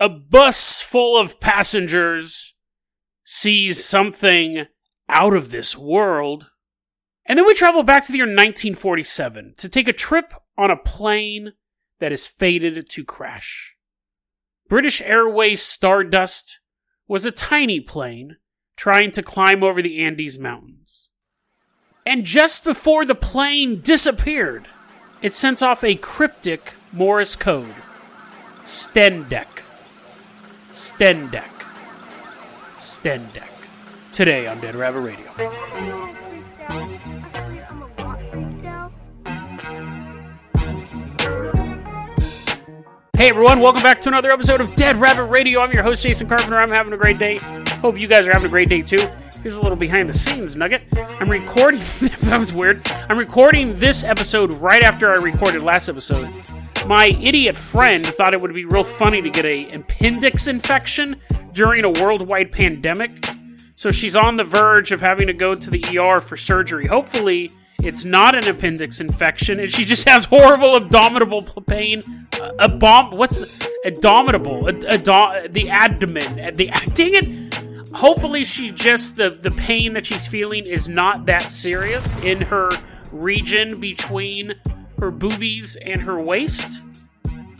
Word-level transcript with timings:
A 0.00 0.08
bus 0.08 0.80
full 0.80 1.16
of 1.18 1.40
passengers 1.40 2.54
sees 3.24 3.84
something 3.84 4.66
out 5.08 5.34
of 5.34 5.50
this 5.50 5.76
world. 5.76 6.46
And 7.26 7.38
then 7.38 7.46
we 7.46 7.54
travel 7.54 7.82
back 7.82 8.04
to 8.04 8.12
the 8.12 8.18
year 8.18 8.26
1947 8.26 9.54
to 9.58 9.68
take 9.68 9.88
a 9.88 9.92
trip 9.92 10.34
on 10.58 10.70
a 10.70 10.76
plane 10.76 11.52
that 12.00 12.12
is 12.12 12.26
fated 12.26 12.88
to 12.88 13.04
crash. 13.04 13.76
British 14.68 15.00
Airways 15.00 15.62
Stardust 15.62 16.58
was 17.06 17.24
a 17.24 17.30
tiny 17.30 17.80
plane 17.80 18.36
trying 18.76 19.10
to 19.12 19.22
climb 19.22 19.62
over 19.62 19.80
the 19.80 20.02
Andes 20.02 20.38
Mountains. 20.38 21.10
And 22.04 22.24
just 22.24 22.64
before 22.64 23.04
the 23.04 23.14
plane 23.14 23.80
disappeared, 23.80 24.68
it 25.22 25.32
sent 25.32 25.62
off 25.62 25.84
a 25.84 25.94
cryptic 25.94 26.74
Morse 26.92 27.36
code 27.36 27.74
Stendec. 28.66 29.63
Stendec. 30.74 31.52
Stendec. 32.80 33.48
Today 34.10 34.48
on 34.48 34.60
Dead 34.60 34.74
Rabbit 34.74 35.02
Radio. 35.02 35.30
Hey 43.16 43.28
everyone, 43.28 43.60
welcome 43.60 43.84
back 43.84 44.00
to 44.00 44.08
another 44.08 44.32
episode 44.32 44.60
of 44.60 44.74
Dead 44.74 44.96
Rabbit 44.96 45.26
Radio. 45.26 45.60
I'm 45.60 45.70
your 45.70 45.84
host, 45.84 46.02
Jason 46.02 46.26
Carpenter. 46.26 46.58
I'm 46.58 46.72
having 46.72 46.92
a 46.92 46.96
great 46.96 47.20
day. 47.20 47.38
Hope 47.80 47.96
you 47.96 48.08
guys 48.08 48.26
are 48.26 48.32
having 48.32 48.46
a 48.46 48.50
great 48.50 48.68
day 48.68 48.82
too. 48.82 49.08
Here's 49.44 49.56
a 49.56 49.62
little 49.62 49.78
behind 49.78 50.08
the 50.08 50.12
scenes 50.12 50.56
nugget. 50.56 50.82
I'm 50.96 51.30
recording, 51.30 51.78
that 52.00 52.36
was 52.36 52.52
weird. 52.52 52.84
I'm 53.08 53.16
recording 53.16 53.74
this 53.74 54.02
episode 54.02 54.52
right 54.54 54.82
after 54.82 55.12
I 55.12 55.18
recorded 55.18 55.62
last 55.62 55.88
episode. 55.88 56.28
My 56.86 57.16
idiot 57.22 57.56
friend 57.56 58.06
thought 58.06 58.34
it 58.34 58.40
would 58.42 58.52
be 58.52 58.66
real 58.66 58.84
funny 58.84 59.22
to 59.22 59.30
get 59.30 59.46
a 59.46 59.68
appendix 59.70 60.48
infection 60.48 61.16
during 61.52 61.82
a 61.84 61.90
worldwide 61.90 62.52
pandemic. 62.52 63.26
So 63.74 63.90
she's 63.90 64.14
on 64.16 64.36
the 64.36 64.44
verge 64.44 64.92
of 64.92 65.00
having 65.00 65.26
to 65.28 65.32
go 65.32 65.54
to 65.54 65.70
the 65.70 65.98
ER 65.98 66.20
for 66.20 66.36
surgery. 66.36 66.86
Hopefully, 66.86 67.50
it's 67.82 68.04
not 68.04 68.34
an 68.34 68.46
appendix 68.48 69.00
infection, 69.00 69.60
and 69.60 69.72
she 69.72 69.86
just 69.86 70.06
has 70.06 70.26
horrible 70.26 70.76
abdominal 70.76 71.42
pain. 71.66 72.02
Uh, 72.34 72.52
a 72.58 72.68
bomb. 72.68 73.16
What's 73.16 73.58
abdominal? 73.86 74.64
The 74.64 75.68
abdomen. 75.70 76.56
The 76.56 76.66
dang 76.94 77.14
it. 77.14 77.54
Hopefully, 77.94 78.44
she 78.44 78.70
just 78.70 79.16
the 79.16 79.30
the 79.30 79.52
pain 79.52 79.94
that 79.94 80.04
she's 80.04 80.28
feeling 80.28 80.66
is 80.66 80.88
not 80.88 81.24
that 81.26 81.50
serious 81.50 82.14
in 82.16 82.42
her 82.42 82.70
region 83.10 83.80
between 83.80 84.54
her 84.98 85.10
boobies 85.10 85.76
and 85.76 86.02
her 86.02 86.20
waist. 86.20 86.82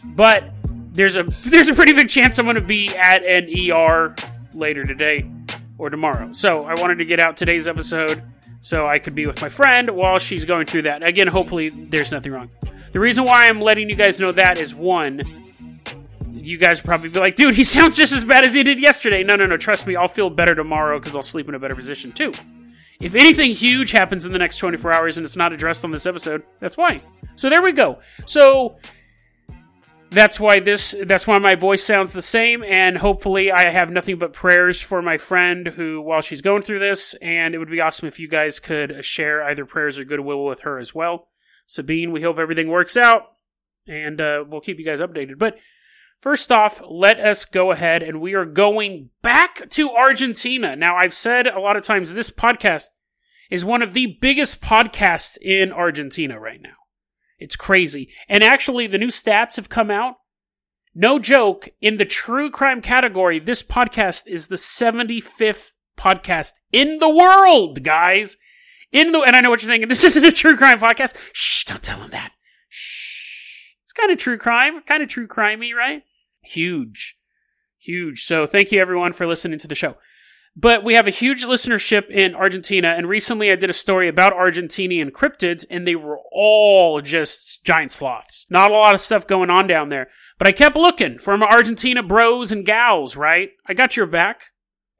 But 0.06 0.44
there's 0.92 1.16
a 1.16 1.24
there's 1.24 1.68
a 1.68 1.74
pretty 1.74 1.92
big 1.92 2.08
chance 2.08 2.38
I'm 2.38 2.46
going 2.46 2.54
to 2.56 2.60
be 2.60 2.88
at 2.90 3.24
an 3.24 3.48
ER 3.70 4.14
later 4.54 4.84
today 4.84 5.30
or 5.78 5.90
tomorrow. 5.90 6.32
So 6.32 6.64
I 6.64 6.74
wanted 6.74 6.96
to 6.98 7.04
get 7.04 7.18
out 7.20 7.36
today's 7.36 7.66
episode 7.66 8.22
so 8.60 8.86
I 8.86 8.98
could 8.98 9.14
be 9.14 9.26
with 9.26 9.40
my 9.42 9.48
friend 9.48 9.90
while 9.90 10.18
she's 10.18 10.44
going 10.44 10.66
through 10.66 10.82
that. 10.82 11.02
Again, 11.02 11.26
hopefully 11.26 11.68
there's 11.68 12.10
nothing 12.10 12.32
wrong. 12.32 12.48
The 12.92 13.00
reason 13.00 13.24
why 13.24 13.48
I'm 13.48 13.60
letting 13.60 13.90
you 13.90 13.96
guys 13.96 14.20
know 14.20 14.32
that 14.32 14.56
is 14.56 14.72
one, 14.74 15.20
you 16.32 16.58
guys 16.58 16.80
probably 16.80 17.08
be 17.08 17.18
like, 17.18 17.34
dude, 17.34 17.54
he 17.54 17.64
sounds 17.64 17.96
just 17.96 18.12
as 18.12 18.22
bad 18.24 18.44
as 18.44 18.54
he 18.54 18.62
did 18.62 18.80
yesterday. 18.80 19.24
No, 19.24 19.34
no, 19.36 19.46
no, 19.46 19.56
trust 19.56 19.86
me, 19.86 19.96
I'll 19.96 20.08
feel 20.08 20.30
better 20.30 20.54
tomorrow 20.54 20.98
because 20.98 21.16
I'll 21.16 21.22
sleep 21.22 21.48
in 21.48 21.54
a 21.54 21.58
better 21.58 21.74
position 21.74 22.12
too. 22.12 22.32
If 23.00 23.14
anything 23.14 23.50
huge 23.50 23.90
happens 23.90 24.24
in 24.24 24.32
the 24.32 24.38
next 24.38 24.58
24 24.58 24.92
hours 24.92 25.16
and 25.16 25.24
it's 25.24 25.36
not 25.36 25.52
addressed 25.52 25.84
on 25.84 25.90
this 25.90 26.06
episode, 26.06 26.42
that's 26.60 26.76
why. 26.76 27.02
So 27.36 27.50
there 27.50 27.62
we 27.62 27.72
go. 27.72 27.98
So 28.26 28.76
that's 30.14 30.38
why 30.38 30.60
this 30.60 30.94
that's 31.06 31.26
why 31.26 31.38
my 31.38 31.56
voice 31.56 31.82
sounds 31.82 32.12
the 32.12 32.22
same 32.22 32.62
and 32.62 32.96
hopefully 32.96 33.50
i 33.50 33.68
have 33.68 33.90
nothing 33.90 34.16
but 34.16 34.32
prayers 34.32 34.80
for 34.80 35.02
my 35.02 35.18
friend 35.18 35.66
who 35.66 36.00
while 36.00 36.20
she's 36.20 36.40
going 36.40 36.62
through 36.62 36.78
this 36.78 37.14
and 37.14 37.52
it 37.54 37.58
would 37.58 37.70
be 37.70 37.80
awesome 37.80 38.06
if 38.06 38.20
you 38.20 38.28
guys 38.28 38.60
could 38.60 39.04
share 39.04 39.42
either 39.44 39.64
prayers 39.64 39.98
or 39.98 40.04
goodwill 40.04 40.44
with 40.44 40.60
her 40.60 40.78
as 40.78 40.94
well 40.94 41.28
sabine 41.66 42.12
we 42.12 42.22
hope 42.22 42.38
everything 42.38 42.68
works 42.68 42.96
out 42.96 43.22
and 43.88 44.20
uh, 44.20 44.44
we'll 44.48 44.60
keep 44.60 44.78
you 44.78 44.84
guys 44.84 45.00
updated 45.00 45.36
but 45.36 45.58
first 46.24 46.50
off 46.50 46.80
let 46.88 47.20
us 47.20 47.44
go 47.44 47.70
ahead 47.70 48.02
and 48.02 48.20
we 48.20 48.34
are 48.34 48.46
going 48.46 49.10
back 49.22 49.68
to 49.68 49.90
argentina 49.90 50.74
now 50.74 50.96
i've 50.96 51.14
said 51.14 51.46
a 51.46 51.60
lot 51.60 51.76
of 51.76 51.82
times 51.82 52.14
this 52.14 52.30
podcast 52.30 52.86
is 53.50 53.64
one 53.64 53.82
of 53.82 53.92
the 53.92 54.16
biggest 54.20 54.62
podcasts 54.62 55.36
in 55.42 55.70
argentina 55.70 56.40
right 56.40 56.62
now 56.62 56.74
it's 57.38 57.56
crazy. 57.56 58.10
And 58.28 58.42
actually, 58.42 58.86
the 58.86 58.98
new 58.98 59.08
stats 59.08 59.56
have 59.56 59.68
come 59.68 59.90
out. 59.90 60.16
No 60.94 61.18
joke, 61.18 61.68
in 61.80 61.96
the 61.96 62.04
true 62.04 62.50
crime 62.50 62.80
category, 62.80 63.38
this 63.38 63.62
podcast 63.62 64.26
is 64.26 64.46
the 64.46 64.56
75th 64.56 65.72
podcast 65.98 66.52
in 66.72 66.98
the 66.98 67.08
world, 67.08 67.82
guys. 67.82 68.36
In 68.92 69.10
the, 69.12 69.20
and 69.20 69.34
I 69.34 69.40
know 69.40 69.50
what 69.50 69.62
you're 69.62 69.70
thinking. 69.70 69.88
This 69.88 70.04
isn't 70.10 70.24
a 70.24 70.30
true 70.30 70.56
crime 70.56 70.78
podcast. 70.78 71.16
Shh, 71.32 71.64
don't 71.64 71.82
tell 71.82 71.98
them 71.98 72.10
that. 72.10 72.32
Shh. 72.68 73.72
It's 73.82 73.92
kind 73.92 74.12
of 74.12 74.18
true 74.18 74.38
crime, 74.38 74.80
kind 74.82 75.02
of 75.02 75.08
true 75.08 75.26
crimey, 75.26 75.74
right? 75.74 76.02
Huge. 76.44 77.16
Huge. 77.78 78.22
So 78.22 78.46
thank 78.46 78.72
you 78.72 78.80
everyone 78.80 79.12
for 79.12 79.26
listening 79.26 79.58
to 79.58 79.68
the 79.68 79.74
show. 79.74 79.96
But 80.56 80.84
we 80.84 80.94
have 80.94 81.08
a 81.08 81.10
huge 81.10 81.44
listenership 81.44 82.08
in 82.10 82.36
Argentina, 82.36 82.94
and 82.96 83.08
recently 83.08 83.50
I 83.50 83.56
did 83.56 83.70
a 83.70 83.74
story 83.74 84.06
about 84.06 84.34
Argentinian 84.34 85.10
cryptids, 85.10 85.66
and 85.68 85.84
they 85.84 85.96
were 85.96 86.20
all 86.30 87.00
just 87.00 87.64
giant 87.64 87.90
sloths. 87.90 88.46
Not 88.48 88.70
a 88.70 88.74
lot 88.74 88.94
of 88.94 89.00
stuff 89.00 89.26
going 89.26 89.50
on 89.50 89.66
down 89.66 89.88
there. 89.88 90.08
But 90.38 90.46
I 90.46 90.52
kept 90.52 90.76
looking 90.76 91.18
for 91.18 91.36
my 91.36 91.46
Argentina 91.46 92.04
bros 92.04 92.52
and 92.52 92.64
gals, 92.64 93.16
right? 93.16 93.50
I 93.66 93.74
got 93.74 93.96
your 93.96 94.06
back. 94.06 94.46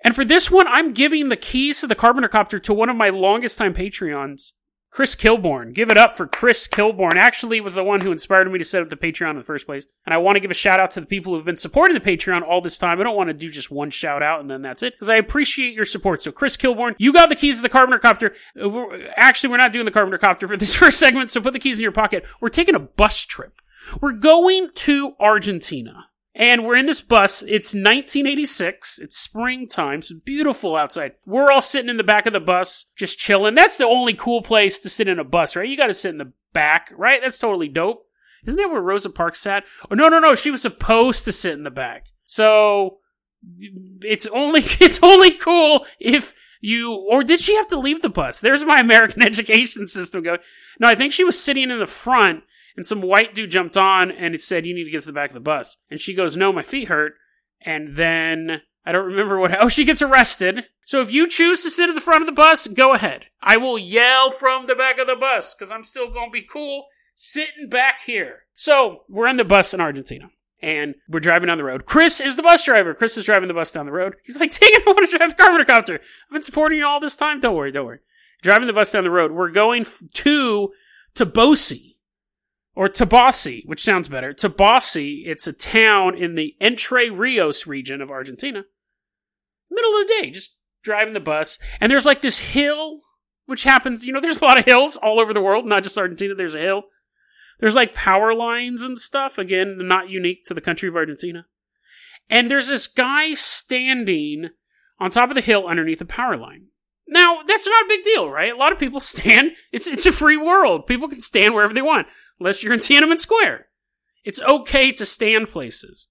And 0.03 0.15
for 0.15 0.25
this 0.25 0.51
one, 0.51 0.67
I'm 0.67 0.93
giving 0.93 1.29
the 1.29 1.37
keys 1.37 1.81
to 1.81 1.87
the 1.87 1.95
Carpenter 1.95 2.29
Copter 2.29 2.59
to 2.59 2.75
one 2.75 2.91
of 2.91 2.97
my 2.97 3.09
longest 3.09 3.57
time 3.57 3.75
Patreons. 3.75 4.53
Chris 4.95 5.17
Kilborn. 5.17 5.73
Give 5.73 5.91
it 5.91 5.97
up 5.97 6.17
for 6.17 6.25
Chris 6.25 6.69
Kilborn. 6.69 7.17
Actually, 7.17 7.61
was 7.61 7.75
the 7.75 7.83
one 7.83 8.01
who 8.01 8.13
inspired 8.13 8.49
me 8.49 8.61
to 8.61 8.65
set 8.65 8.81
up 8.81 8.91
the 8.91 8.97
Patreon 8.97 9.31
in 9.31 9.37
the 9.37 9.43
first 9.43 9.67
place. 9.67 9.89
And 10.07 10.15
I 10.15 10.19
want 10.19 10.37
to 10.37 10.41
give 10.41 10.53
a 10.53 10.55
shout 10.55 10.79
out 10.79 10.93
to 10.93 11.01
the 11.01 11.07
people 11.07 11.35
who've 11.35 11.45
been 11.45 11.57
supporting 11.57 11.95
the 11.95 12.01
Patreon 12.01 12.43
all 12.43 12.61
this 12.61 12.79
time. 12.79 13.01
I 13.01 13.03
don't 13.03 13.17
want 13.17 13.27
to 13.27 13.35
do 13.35 13.51
just 13.51 13.73
one 13.73 13.91
shout 13.91 14.23
out 14.23 14.39
and 14.39 14.49
then 14.49 14.63
that's 14.63 14.85
it 14.85 14.93
because 14.93 15.11
I 15.11 15.17
appreciate 15.17 15.75
your 15.75 15.85
support. 15.85 16.23
So, 16.23 16.31
Chris 16.31 16.57
Kilborn, 16.57 16.95
you 16.99 17.13
got 17.13 17.29
the 17.29 17.35
keys 17.35 17.57
to 17.57 17.63
the 17.63 17.69
Carpenter 17.69 17.99
Copter. 17.99 18.37
Uh, 18.57 18.85
actually, 19.17 19.51
we're 19.51 19.57
not 19.57 19.73
doing 19.73 19.85
the 19.85 19.91
Carpenter 19.91 20.17
Copter 20.17 20.47
for 20.47 20.57
this 20.57 20.77
first 20.77 21.01
segment, 21.01 21.33
so 21.33 21.41
put 21.41 21.55
the 21.55 21.59
keys 21.59 21.81
in 21.81 21.83
your 21.83 21.91
pocket. 21.91 22.25
We're 22.41 22.49
taking 22.49 22.77
a 22.77 22.81
bus 22.81 23.25
trip. 23.25 23.61
We're 24.01 24.13
going 24.13 24.71
to 24.75 25.17
Argentina. 25.19 26.07
And 26.35 26.65
we're 26.65 26.77
in 26.77 26.87
this 26.87 27.01
bus. 27.01 27.43
It's 27.43 27.75
1986. 27.75 28.99
It's 28.99 29.17
springtime. 29.17 30.01
It's 30.01 30.13
beautiful 30.13 30.75
outside. 30.75 31.13
We're 31.25 31.51
all 31.51 31.63
sitting 31.63 31.89
in 31.89 31.97
the 31.97 32.03
back 32.03 32.27
of 32.27 32.33
the 32.33 32.41
bus, 32.41 32.91
just 32.97 33.19
chilling. 33.19 33.55
That's 33.55 33.77
the 33.77 33.87
only 33.87 34.15
cool 34.15 34.43
place 34.43 34.81
to 34.81 34.89
sit 34.89 35.07
in 35.07 35.21
a 35.21 35.25
bus, 35.25 35.55
right? 35.55 35.69
You 35.69 35.77
got 35.77 35.87
to 35.87 35.95
sit 35.95 36.11
in 36.11 36.19
the 36.19 36.33
back, 36.53 36.93
right? 36.97 37.21
That's 37.23 37.39
totally 37.39 37.69
dope. 37.69 38.09
Isn't 38.47 38.59
that 38.59 38.71
where 38.71 38.81
Rosa 38.81 39.11
Parks 39.11 39.41
sat? 39.41 39.65
Oh, 39.91 39.95
no, 39.95 40.09
no, 40.09 40.19
no. 40.19 40.35
She 40.35 40.51
was 40.51 40.63
supposed 40.63 41.25
to 41.25 41.33
sit 41.33 41.53
in 41.53 41.63
the 41.63 41.71
back. 41.71 42.07
So 42.27 42.99
it's 44.03 44.27
only, 44.27 44.61
it's 44.81 45.01
only 45.03 45.31
cool 45.31 45.87
if 46.01 46.35
you, 46.61 46.95
or 46.95 47.23
did 47.23 47.39
she 47.39 47.55
have 47.55 47.69
to 47.69 47.79
leave 47.79 48.03
the 48.03 48.09
bus? 48.09 48.41
There's 48.41 48.65
my 48.65 48.81
American 48.81 49.23
education 49.27 49.87
system 49.87 50.25
going. 50.25 50.41
No, 50.81 50.89
I 50.89 50.97
think 50.97 51.13
she 51.13 51.25
was 51.25 51.41
sitting 51.41 51.71
in 51.71 51.79
the 51.79 51.87
front 51.87 52.43
and 52.77 52.85
some 52.85 53.01
white 53.01 53.35
dude 53.35 53.51
jumped 53.51 53.77
on 53.77 54.11
and 54.11 54.35
it 54.35 54.41
said, 54.41 54.67
You 54.67 54.75
need 54.75 54.85
to 54.85 54.91
get 54.91 55.01
to 55.03 55.07
the 55.07 55.13
back 55.13 55.31
of 55.31 55.35
the 55.35 55.41
bus. 55.41 55.77
And 55.91 56.01
she 56.01 56.15
goes, 56.15 56.37
No, 56.37 56.53
my 56.53 56.63
feet 56.63 56.89
hurt. 56.89 57.15
And 57.61 57.97
then 57.97 58.63
I 58.85 58.93
don't 58.93 59.07
remember 59.07 59.39
what. 59.39 59.53
Oh, 59.61 59.69
she 59.69 59.85
gets 59.85 60.03
arrested. 60.03 60.67
So 60.85 61.01
if 61.01 61.13
you 61.13 61.27
choose 61.27 61.63
to 61.63 61.71
sit 61.71 61.89
at 61.89 61.95
the 61.95 62.01
front 62.01 62.23
of 62.23 62.27
the 62.27 62.33
bus, 62.33 62.67
go 62.67 62.93
ahead. 62.93 63.27
I 63.41 63.57
will 63.57 63.79
yell 63.79 64.31
from 64.31 64.67
the 64.67 64.75
back 64.75 64.99
of 64.99 65.07
the 65.07 65.17
bus 65.17 65.55
because 65.55 65.73
I'm 65.73 65.85
still 65.85 66.11
going 66.13 66.29
to 66.29 66.33
be 66.33 66.43
cool 66.43 66.87
sitting 67.15 67.69
back 67.69 68.03
here. 68.03 68.41
So 68.55 69.05
we're 69.09 69.29
in 69.29 69.37
the 69.37 69.45
bus 69.45 69.73
in 69.73 69.81
Argentina 69.81 70.31
and 70.61 70.95
we're 71.09 71.21
driving 71.21 71.47
down 71.47 71.59
the 71.59 71.65
road. 71.65 71.87
Chris 71.87 72.21
is 72.21 72.37
the 72.37 72.43
bus 72.43 72.65
driver. 72.65 72.95
Chris 72.95 73.17
is 73.17 73.25
driving 73.25 73.49
the 73.49 73.55
bus 73.55 73.73
down 73.73 73.87
the 73.87 73.93
road. 73.93 74.17
He's 74.25 74.41
like, 74.41 74.53
Dang 74.59 74.71
it, 74.73 74.83
I 74.87 74.93
want 74.93 75.11
to 75.11 75.17
drive 75.17 75.37
the 75.37 75.65
Carpenter. 75.65 76.01
I've 76.01 76.33
been 76.33 76.43
supporting 76.43 76.79
you 76.79 76.87
all 76.87 77.01
this 77.01 77.17
time. 77.17 77.41
Don't 77.41 77.57
worry, 77.57 77.73
don't 77.73 77.87
worry. 77.87 78.01
Driving 78.43 78.67
the 78.67 78.73
bus 78.75 78.93
down 78.93 79.05
the 79.05 79.11
road. 79.11 79.33
We're 79.33 79.51
going 79.51 79.87
to 80.13 80.73
Toboso 81.15 81.94
or 82.75 82.89
Tabasi, 82.89 83.63
which 83.67 83.83
sounds 83.83 84.09
better. 84.09 84.33
Tabasi, 84.33 85.23
it's 85.27 85.47
a 85.47 85.53
town 85.53 86.17
in 86.17 86.35
the 86.35 86.57
Entre 86.61 87.11
Rios 87.11 87.67
region 87.67 88.01
of 88.01 88.11
Argentina. 88.11 88.65
Middle 89.71 89.93
of 89.93 90.07
the 90.07 90.15
day, 90.21 90.31
just 90.31 90.57
driving 90.83 91.15
the 91.15 91.21
bus, 91.21 91.59
and 91.81 91.91
there's 91.91 92.07
like 92.07 92.21
this 92.21 92.39
hill, 92.39 93.01
which 93.47 93.65
happens, 93.65 94.05
you 94.05 94.13
know, 94.13 94.21
there's 94.21 94.41
a 94.41 94.45
lot 94.45 94.59
of 94.59 94.65
hills 94.65 94.97
all 94.97 95.21
over 95.21 95.33
the 95.33 95.41
world, 95.41 95.67
not 95.67 95.83
just 95.83 95.99
Argentina, 95.99 96.35
there's 96.35 96.55
a 96.55 96.61
hill. 96.61 96.85
There's 97.61 97.75
like 97.75 97.95
power 97.95 98.35
lines 98.35 98.83
and 98.83 98.99
stuff, 98.99 99.39
again, 99.39 99.79
not 99.81 100.11
unique 100.11 100.45
to 100.47 100.55
the 100.55 100.61
country 100.61 100.89
of 100.89 100.97
Argentina. 100.97 101.47
And 102.29 102.51
there's 102.51 102.69
this 102.69 102.87
guy 102.87 103.35
standing 103.35 104.51
on 104.99 105.11
top 105.11 105.29
of 105.29 105.35
the 105.35 105.41
hill 105.41 105.67
underneath 105.67 106.01
a 106.01 106.07
power 106.07 106.37
line. 106.37 106.67
Now, 107.07 107.43
that's 107.47 107.67
not 107.67 107.85
a 107.85 107.89
big 107.89 108.03
deal, 108.03 108.31
right? 108.31 108.53
A 108.53 108.57
lot 108.57 108.73
of 108.73 108.79
people 108.79 109.01
stand. 109.01 109.53
It's 109.73 109.87
it's 109.87 110.07
a 110.07 110.13
free 110.13 110.37
world. 110.37 110.87
People 110.87 111.09
can 111.09 111.21
stand 111.21 111.55
wherever 111.55 111.75
they 111.75 111.83
want, 111.83 112.07
unless 112.45 112.63
you're 112.63 112.75
in 112.75 112.81
Tiananmen 112.81 113.19
Square. 113.19 113.69
It's 114.23 114.43
okay 114.43 114.93
to 114.93 115.07
stand 115.07 115.49
places. 115.49 116.09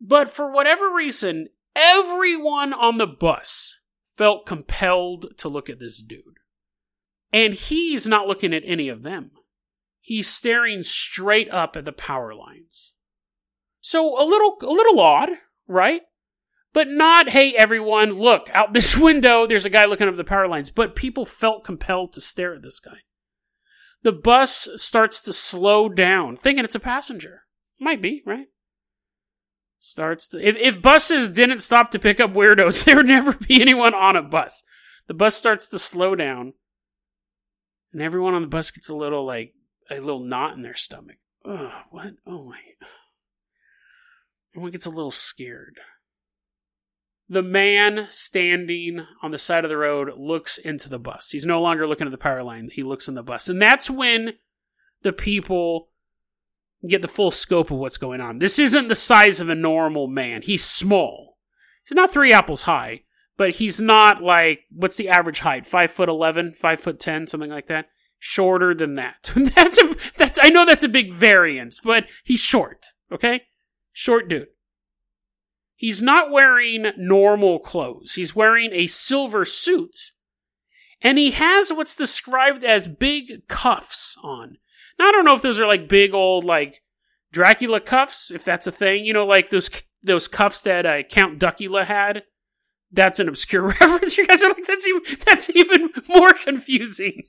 But 0.00 0.28
for 0.28 0.52
whatever 0.52 0.94
reason, 0.94 1.48
everyone 1.74 2.72
on 2.72 2.98
the 2.98 3.06
bus 3.08 3.80
felt 4.16 4.46
compelled 4.46 5.36
to 5.38 5.48
look 5.48 5.68
at 5.68 5.80
this 5.80 6.00
dude. 6.00 6.38
And 7.32 7.54
he's 7.54 8.06
not 8.06 8.28
looking 8.28 8.54
at 8.54 8.62
any 8.64 8.88
of 8.88 9.02
them. 9.02 9.32
He's 10.00 10.28
staring 10.28 10.84
straight 10.84 11.50
up 11.50 11.76
at 11.76 11.84
the 11.84 11.92
power 11.92 12.32
lines. 12.32 12.92
So 13.80 14.20
a 14.20 14.22
little 14.24 14.56
a 14.62 14.70
little 14.70 15.00
odd, 15.00 15.30
right? 15.66 16.02
But 16.72 16.88
not, 16.88 17.30
hey 17.30 17.56
everyone, 17.56 18.12
look, 18.12 18.48
out 18.52 18.72
this 18.72 18.96
window, 18.96 19.48
there's 19.48 19.64
a 19.64 19.70
guy 19.70 19.86
looking 19.86 20.06
up 20.06 20.12
at 20.14 20.16
the 20.16 20.22
power 20.22 20.46
lines. 20.46 20.70
But 20.70 20.94
people 20.94 21.24
felt 21.24 21.64
compelled 21.64 22.12
to 22.12 22.20
stare 22.20 22.54
at 22.54 22.62
this 22.62 22.78
guy. 22.78 22.98
The 24.06 24.12
bus 24.12 24.68
starts 24.76 25.20
to 25.22 25.32
slow 25.32 25.88
down, 25.88 26.36
thinking 26.36 26.64
it's 26.64 26.76
a 26.76 26.78
passenger. 26.78 27.42
Might 27.80 28.00
be, 28.00 28.22
right? 28.24 28.46
Starts 29.80 30.28
to, 30.28 30.38
if, 30.38 30.54
if 30.58 30.80
buses 30.80 31.28
didn't 31.28 31.58
stop 31.58 31.90
to 31.90 31.98
pick 31.98 32.20
up 32.20 32.32
weirdos, 32.32 32.84
there 32.84 32.94
would 32.94 33.08
never 33.08 33.32
be 33.32 33.60
anyone 33.60 33.94
on 33.94 34.14
a 34.14 34.22
bus. 34.22 34.62
The 35.08 35.14
bus 35.14 35.34
starts 35.34 35.68
to 35.70 35.80
slow 35.80 36.14
down, 36.14 36.52
and 37.92 38.00
everyone 38.00 38.34
on 38.34 38.42
the 38.42 38.46
bus 38.46 38.70
gets 38.70 38.88
a 38.88 38.94
little 38.94 39.26
like 39.26 39.54
a 39.90 39.98
little 39.98 40.20
knot 40.20 40.54
in 40.54 40.62
their 40.62 40.76
stomach. 40.76 41.16
Oh, 41.44 41.72
what? 41.90 42.12
Oh 42.28 42.44
my. 42.44 42.60
Everyone 44.54 44.70
gets 44.70 44.86
a 44.86 44.90
little 44.90 45.10
scared. 45.10 45.80
The 47.28 47.42
man 47.42 48.06
standing 48.08 49.04
on 49.22 49.32
the 49.32 49.38
side 49.38 49.64
of 49.64 49.68
the 49.68 49.76
road 49.76 50.12
looks 50.16 50.58
into 50.58 50.88
the 50.88 50.98
bus. 50.98 51.30
He's 51.30 51.46
no 51.46 51.60
longer 51.60 51.86
looking 51.86 52.06
at 52.06 52.12
the 52.12 52.18
power 52.18 52.42
line. 52.42 52.68
He 52.72 52.84
looks 52.84 53.08
in 53.08 53.14
the 53.14 53.22
bus. 53.22 53.48
And 53.48 53.60
that's 53.60 53.90
when 53.90 54.34
the 55.02 55.12
people 55.12 55.88
get 56.88 57.02
the 57.02 57.08
full 57.08 57.30
scope 57.30 57.70
of 57.70 57.78
what's 57.78 57.98
going 57.98 58.20
on. 58.20 58.38
This 58.38 58.58
isn't 58.58 58.88
the 58.88 58.94
size 58.94 59.40
of 59.40 59.48
a 59.48 59.54
normal 59.54 60.06
man. 60.06 60.42
He's 60.42 60.64
small. 60.64 61.38
He's 61.86 61.96
not 61.96 62.12
three 62.12 62.32
apples 62.32 62.62
high, 62.62 63.02
but 63.36 63.56
he's 63.56 63.80
not 63.80 64.22
like, 64.22 64.60
what's 64.70 64.96
the 64.96 65.08
average 65.08 65.40
height? 65.40 65.66
Five 65.66 65.90
foot 65.90 66.08
eleven, 66.08 66.52
five 66.52 66.80
foot 66.80 66.98
ten, 67.00 67.26
something 67.26 67.50
like 67.50 67.68
that. 67.68 67.86
Shorter 68.18 68.74
than 68.74 68.94
that. 68.96 69.30
that's 69.36 69.78
a, 69.78 69.94
that's, 70.16 70.38
I 70.42 70.48
know 70.50 70.64
that's 70.64 70.84
a 70.84 70.88
big 70.88 71.12
variance, 71.12 71.80
but 71.82 72.06
he's 72.24 72.40
short. 72.40 72.86
Okay? 73.12 73.42
Short 73.92 74.28
dude. 74.28 74.48
He's 75.76 76.02
not 76.02 76.30
wearing 76.30 76.86
normal 76.96 77.58
clothes. 77.58 78.14
He's 78.14 78.34
wearing 78.34 78.70
a 78.72 78.86
silver 78.86 79.44
suit. 79.44 80.12
And 81.02 81.18
he 81.18 81.32
has 81.32 81.70
what's 81.70 81.94
described 81.94 82.64
as 82.64 82.88
big 82.88 83.46
cuffs 83.46 84.16
on. 84.24 84.56
Now, 84.98 85.08
I 85.08 85.12
don't 85.12 85.26
know 85.26 85.34
if 85.34 85.42
those 85.42 85.60
are 85.60 85.66
like 85.66 85.88
big 85.88 86.14
old, 86.14 86.44
like, 86.44 86.82
Dracula 87.32 87.80
cuffs, 87.80 88.30
if 88.30 88.44
that's 88.44 88.66
a 88.66 88.72
thing. 88.72 89.04
You 89.04 89.12
know, 89.12 89.26
like 89.26 89.50
those 89.50 89.68
those 90.02 90.26
cuffs 90.28 90.62
that 90.62 90.86
uh, 90.86 91.02
Count 91.02 91.38
Duckula 91.38 91.84
had. 91.84 92.22
That's 92.90 93.18
an 93.18 93.28
obscure 93.28 93.62
reference. 93.80 94.16
You 94.16 94.26
guys 94.26 94.42
are 94.42 94.48
like, 94.48 94.64
that's 94.66 94.86
even, 94.86 95.02
that's 95.26 95.50
even 95.50 95.90
more 96.08 96.32
confusing. 96.32 97.24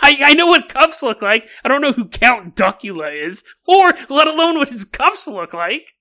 I, 0.00 0.18
I 0.24 0.34
know 0.34 0.46
what 0.46 0.68
cuffs 0.68 1.02
look 1.02 1.20
like. 1.20 1.48
I 1.62 1.68
don't 1.68 1.82
know 1.82 1.92
who 1.92 2.08
Count 2.08 2.56
Duckula 2.56 3.14
is, 3.14 3.44
or 3.66 3.92
let 4.08 4.26
alone 4.26 4.56
what 4.56 4.70
his 4.70 4.84
cuffs 4.84 5.28
look 5.28 5.52
like. 5.52 5.94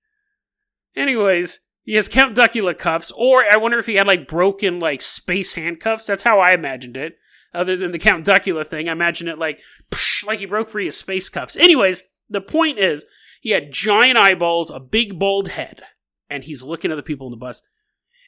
Anyways, 0.96 1.60
he 1.84 1.96
has 1.96 2.08
Count 2.08 2.36
Duckula 2.36 2.78
cuffs, 2.78 3.12
or 3.16 3.44
I 3.44 3.58
wonder 3.58 3.78
if 3.78 3.86
he 3.86 3.96
had 3.96 4.08
like 4.08 4.28
broken 4.28 4.80
like 4.80 5.02
space 5.02 5.54
handcuffs. 5.56 6.06
That's 6.06 6.24
how 6.24 6.40
I 6.40 6.54
imagined 6.54 6.96
it. 6.96 7.18
Other 7.54 7.76
than 7.76 7.92
the 7.92 8.00
Count 8.00 8.26
Duckula 8.26 8.66
thing, 8.66 8.88
I 8.88 8.94
imagine 8.94 9.28
it 9.28 9.38
like 9.38 9.60
psh, 9.92 10.26
like 10.26 10.40
he 10.40 10.46
broke 10.46 10.70
free 10.70 10.86
his 10.86 10.98
space 10.98 11.30
cuffs. 11.30 11.58
Anyways, 11.58 12.04
the 12.30 12.42
point 12.42 12.80
is 12.80 13.06
he 13.42 13.50
had 13.50 13.74
giant 13.74 14.18
eyeballs, 14.18 14.72
a 14.72 14.80
big 14.80 15.20
bald 15.20 15.50
head, 15.50 15.82
and 16.30 16.46
he's 16.46 16.64
looking 16.64 16.90
at 16.90 16.96
the 16.96 17.04
people 17.04 17.28
in 17.28 17.32
the 17.32 17.38
bus. 17.38 17.62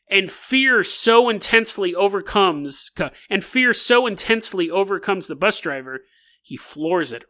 And 0.08 0.30
fear 0.30 0.84
so 0.84 1.30
intensely 1.30 1.96
overcomes, 1.96 2.92
and 3.30 3.44
fear 3.44 3.74
so 3.74 4.06
intensely 4.06 4.70
overcomes 4.70 5.26
the 5.26 5.36
bus 5.36 5.60
driver, 5.60 6.02
he 6.44 6.58
floors 6.58 7.12
it 7.12 7.24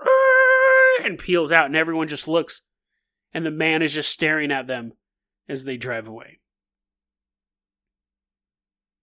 and 1.02 1.18
peels 1.18 1.54
out, 1.54 1.68
and 1.68 1.76
everyone 1.78 2.08
just 2.08 2.28
looks, 2.28 2.64
and 3.34 3.46
the 3.46 3.52
man 3.52 3.82
is 3.82 3.94
just 3.94 4.10
staring 4.10 4.52
at 4.52 4.68
them 4.68 4.94
as 5.48 5.64
they 5.64 5.78
drive 5.78 6.08
away. 6.08 6.40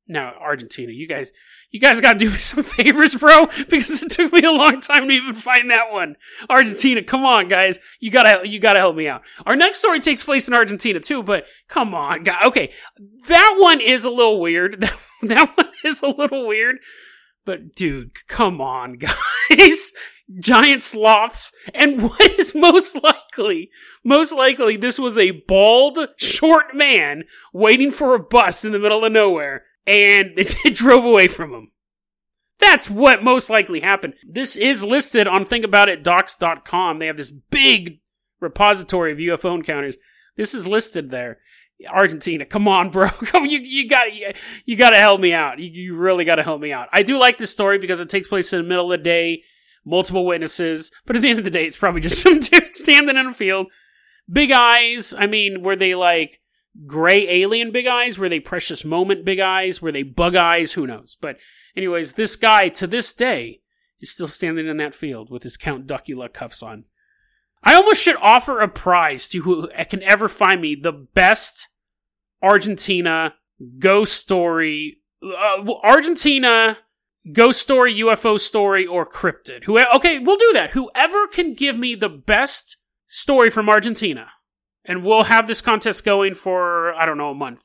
Now, 0.08 0.34
Argentina, 0.38 0.92
you 0.92 1.06
guys, 1.06 1.32
you 1.70 1.80
guys 1.80 2.00
got 2.00 2.14
to 2.14 2.18
do 2.18 2.30
me 2.30 2.36
some 2.38 2.64
favors, 2.64 3.14
bro, 3.14 3.46
because 3.70 4.02
it 4.02 4.10
took 4.10 4.32
me 4.32 4.42
a 4.42 4.50
long 4.50 4.80
time 4.80 5.08
to 5.08 5.14
even 5.14 5.34
find 5.34 5.70
that 5.70 5.90
one. 5.90 6.16
Argentina, 6.50 7.02
come 7.02 7.24
on, 7.24 7.48
guys, 7.48 7.78
you 8.00 8.10
gotta, 8.10 8.46
you 8.46 8.60
gotta 8.60 8.80
help 8.80 8.96
me 8.96 9.08
out. 9.08 9.22
Our 9.46 9.56
next 9.56 9.78
story 9.78 10.00
takes 10.00 10.24
place 10.24 10.48
in 10.48 10.54
Argentina 10.54 11.00
too, 11.00 11.22
but 11.22 11.46
come 11.68 11.94
on, 11.94 12.24
guys. 12.24 12.46
Okay, 12.46 12.72
that 13.28 13.56
one 13.58 13.80
is 13.80 14.04
a 14.04 14.10
little 14.10 14.40
weird. 14.40 14.84
That, 15.22 15.28
that 15.28 15.56
one 15.56 15.68
is 15.84 16.02
a 16.02 16.08
little 16.08 16.48
weird, 16.48 16.78
but 17.44 17.76
dude, 17.76 18.10
come 18.26 18.60
on, 18.60 18.98
guys 19.50 19.92
giant 20.38 20.82
sloths, 20.82 21.52
and 21.74 22.02
what 22.08 22.20
is 22.38 22.54
most 22.54 23.02
likely? 23.02 23.70
Most 24.04 24.34
likely, 24.34 24.76
this 24.76 24.98
was 24.98 25.18
a 25.18 25.32
bald, 25.32 25.98
short 26.16 26.74
man 26.74 27.24
waiting 27.52 27.90
for 27.90 28.14
a 28.14 28.22
bus 28.22 28.64
in 28.64 28.72
the 28.72 28.78
middle 28.78 29.04
of 29.04 29.12
nowhere, 29.12 29.64
and 29.86 30.32
it 30.36 30.74
drove 30.74 31.04
away 31.04 31.28
from 31.28 31.52
him. 31.52 31.72
That's 32.58 32.88
what 32.88 33.24
most 33.24 33.50
likely 33.50 33.80
happened. 33.80 34.14
This 34.26 34.56
is 34.56 34.84
listed 34.84 35.26
on 35.26 35.44
thinkaboutitdocs.com. 35.44 36.98
They 36.98 37.06
have 37.06 37.16
this 37.16 37.30
big 37.30 37.98
repository 38.40 39.12
of 39.12 39.18
UFO 39.18 39.54
encounters. 39.56 39.96
This 40.36 40.54
is 40.54 40.66
listed 40.66 41.10
there. 41.10 41.38
Argentina, 41.88 42.44
come 42.44 42.68
on, 42.68 42.90
bro. 42.90 43.08
You, 43.34 43.58
you 43.58 43.88
got, 43.88 44.14
you, 44.14 44.32
you 44.64 44.76
got 44.76 44.90
to 44.90 44.96
help 44.96 45.20
me 45.20 45.32
out. 45.32 45.58
You, 45.58 45.68
you 45.68 45.96
really 45.96 46.24
got 46.24 46.36
to 46.36 46.44
help 46.44 46.60
me 46.60 46.72
out. 46.72 46.88
I 46.92 47.02
do 47.02 47.18
like 47.18 47.38
this 47.38 47.50
story 47.50 47.78
because 47.78 48.00
it 48.00 48.08
takes 48.08 48.28
place 48.28 48.52
in 48.52 48.62
the 48.62 48.68
middle 48.68 48.92
of 48.92 49.00
the 49.00 49.02
day 49.02 49.42
multiple 49.84 50.26
witnesses, 50.26 50.90
but 51.06 51.16
at 51.16 51.22
the 51.22 51.28
end 51.28 51.38
of 51.38 51.44
the 51.44 51.50
day, 51.50 51.64
it's 51.64 51.76
probably 51.76 52.00
just 52.00 52.18
some 52.22 52.38
dude 52.38 52.74
standing 52.74 53.16
in 53.16 53.26
a 53.26 53.32
field. 53.32 53.66
Big 54.30 54.52
eyes. 54.52 55.12
I 55.16 55.26
mean, 55.26 55.62
were 55.62 55.76
they 55.76 55.94
like 55.94 56.40
gray 56.86 57.28
alien 57.28 57.70
big 57.70 57.86
eyes? 57.86 58.18
Were 58.18 58.28
they 58.28 58.40
precious 58.40 58.84
moment 58.84 59.24
big 59.24 59.40
eyes? 59.40 59.82
Were 59.82 59.92
they 59.92 60.02
bug 60.02 60.36
eyes? 60.36 60.72
Who 60.72 60.86
knows? 60.86 61.16
But 61.20 61.38
anyways, 61.76 62.12
this 62.12 62.36
guy 62.36 62.68
to 62.70 62.86
this 62.86 63.12
day 63.12 63.60
is 64.00 64.12
still 64.12 64.28
standing 64.28 64.68
in 64.68 64.76
that 64.78 64.94
field 64.94 65.30
with 65.30 65.42
his 65.42 65.56
Count 65.56 65.86
Duckula 65.86 66.32
cuffs 66.32 66.62
on. 66.62 66.84
I 67.64 67.74
almost 67.74 68.02
should 68.02 68.16
offer 68.16 68.60
a 68.60 68.68
prize 68.68 69.28
to 69.28 69.42
who 69.42 69.68
can 69.88 70.02
ever 70.02 70.28
find 70.28 70.60
me 70.60 70.74
the 70.74 70.92
best 70.92 71.68
Argentina 72.42 73.34
ghost 73.78 74.14
story. 74.14 74.98
Uh, 75.22 75.64
Argentina 75.84 76.78
ghost 77.30 77.60
story, 77.60 77.94
UFO 77.96 78.38
story, 78.38 78.86
or 78.86 79.06
cryptid. 79.06 79.64
Who? 79.64 79.78
Okay, 79.78 80.18
we'll 80.18 80.36
do 80.36 80.52
that. 80.54 80.72
Whoever 80.72 81.26
can 81.26 81.54
give 81.54 81.78
me 81.78 81.94
the 81.94 82.08
best 82.08 82.76
story 83.08 83.50
from 83.50 83.68
Argentina, 83.68 84.30
and 84.84 85.04
we'll 85.04 85.24
have 85.24 85.46
this 85.46 85.60
contest 85.60 86.04
going 86.04 86.34
for 86.34 86.94
I 86.94 87.06
don't 87.06 87.18
know 87.18 87.30
a 87.30 87.34
month. 87.34 87.64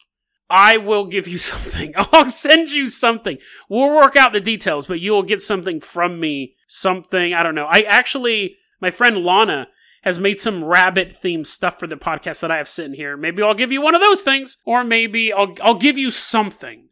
I 0.49 0.77
will 0.77 1.05
give 1.05 1.27
you 1.27 1.37
something. 1.37 1.93
I'll 1.95 2.29
send 2.29 2.71
you 2.71 2.89
something. 2.89 3.37
We'll 3.69 3.95
work 3.95 4.15
out 4.15 4.33
the 4.33 4.41
details, 4.41 4.87
but 4.87 4.99
you'll 4.99 5.23
get 5.23 5.41
something 5.41 5.79
from 5.79 6.19
me. 6.19 6.55
Something 6.67 7.33
I 7.33 7.43
don't 7.43 7.55
know. 7.55 7.67
I 7.69 7.81
actually, 7.81 8.57
my 8.81 8.91
friend 8.91 9.19
Lana 9.19 9.67
has 10.03 10.19
made 10.19 10.39
some 10.39 10.63
rabbit 10.63 11.09
themed 11.09 11.47
stuff 11.47 11.79
for 11.79 11.87
the 11.87 11.97
podcast 11.97 12.41
that 12.41 12.51
I 12.51 12.57
have 12.57 12.69
sitting 12.69 12.93
here. 12.93 13.17
Maybe 13.17 13.41
I'll 13.41 13.53
give 13.53 13.71
you 13.71 13.81
one 13.81 13.95
of 13.95 14.01
those 14.01 14.21
things, 14.21 14.57
or 14.65 14.83
maybe 14.83 15.33
I'll 15.33 15.53
I'll 15.61 15.79
give 15.79 15.97
you 15.97 16.11
something. 16.11 16.86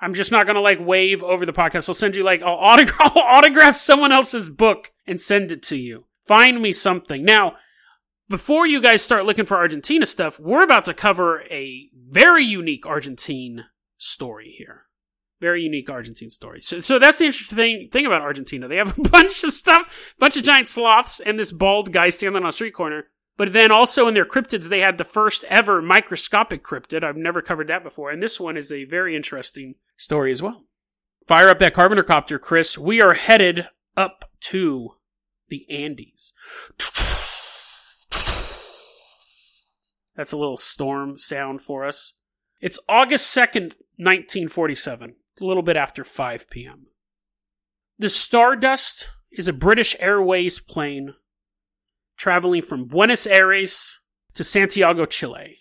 I'm 0.00 0.14
just 0.14 0.32
not 0.32 0.46
gonna 0.46 0.60
like 0.60 0.78
wave 0.80 1.22
over 1.22 1.44
the 1.44 1.52
podcast. 1.52 1.88
I'll 1.88 1.94
send 1.94 2.16
you 2.16 2.24
like 2.24 2.42
I'll 2.42 2.56
autograph, 2.56 2.98
I'll 3.16 3.22
autograph 3.22 3.76
someone 3.76 4.12
else's 4.12 4.48
book 4.48 4.90
and 5.06 5.20
send 5.20 5.52
it 5.52 5.62
to 5.64 5.76
you. 5.76 6.04
Find 6.26 6.62
me 6.62 6.72
something. 6.72 7.24
Now, 7.24 7.56
before 8.28 8.66
you 8.66 8.80
guys 8.80 9.02
start 9.02 9.26
looking 9.26 9.44
for 9.44 9.56
Argentina 9.56 10.06
stuff, 10.06 10.38
we're 10.38 10.62
about 10.62 10.84
to 10.84 10.94
cover 10.94 11.42
a 11.50 11.90
very 12.08 12.44
unique 12.44 12.86
Argentine 12.86 13.64
story 13.98 14.54
here. 14.56 14.84
Very 15.40 15.62
unique 15.62 15.90
Argentine 15.90 16.30
story. 16.30 16.60
So, 16.60 16.80
so 16.80 16.98
that's 16.98 17.18
the 17.18 17.24
interesting 17.24 17.56
thing, 17.56 17.88
thing 17.90 18.06
about 18.06 18.22
Argentina. 18.22 18.68
They 18.68 18.76
have 18.76 18.96
a 18.96 19.02
bunch 19.08 19.42
of 19.42 19.52
stuff, 19.52 20.14
bunch 20.18 20.36
of 20.36 20.44
giant 20.44 20.68
sloths, 20.68 21.18
and 21.18 21.38
this 21.38 21.50
bald 21.50 21.92
guy 21.92 22.08
standing 22.10 22.42
on 22.42 22.48
a 22.48 22.52
street 22.52 22.74
corner. 22.74 23.06
But 23.36 23.52
then 23.52 23.72
also 23.72 24.06
in 24.06 24.14
their 24.14 24.26
cryptids, 24.26 24.68
they 24.68 24.80
had 24.80 24.98
the 24.98 25.04
first 25.04 25.44
ever 25.48 25.80
microscopic 25.80 26.62
cryptid. 26.62 27.02
I've 27.02 27.16
never 27.16 27.40
covered 27.40 27.68
that 27.68 27.82
before. 27.82 28.10
And 28.10 28.22
this 28.22 28.38
one 28.38 28.56
is 28.56 28.70
a 28.70 28.84
very 28.84 29.16
interesting 29.16 29.76
story 30.00 30.30
as 30.30 30.42
well. 30.42 30.64
Fire 31.28 31.48
up 31.48 31.58
that 31.58 31.74
carpenter 31.74 32.02
copter, 32.02 32.38
Chris. 32.38 32.78
We 32.78 33.02
are 33.02 33.14
headed 33.14 33.68
up 33.96 34.30
to 34.40 34.94
the 35.48 35.66
Andes. 35.70 36.32
That's 40.16 40.32
a 40.32 40.38
little 40.38 40.56
storm 40.56 41.18
sound 41.18 41.60
for 41.62 41.86
us. 41.86 42.14
It's 42.60 42.78
August 42.88 43.34
2nd, 43.36 43.74
1947, 43.96 45.14
a 45.40 45.44
little 45.44 45.62
bit 45.62 45.76
after 45.76 46.02
5 46.02 46.50
p.m. 46.50 46.86
The 47.98 48.08
Stardust 48.08 49.10
is 49.30 49.48
a 49.48 49.52
British 49.52 49.94
Airways 50.00 50.58
plane 50.58 51.14
traveling 52.16 52.62
from 52.62 52.86
Buenos 52.86 53.26
Aires 53.26 54.00
to 54.34 54.42
Santiago, 54.44 55.04
Chile. 55.06 55.58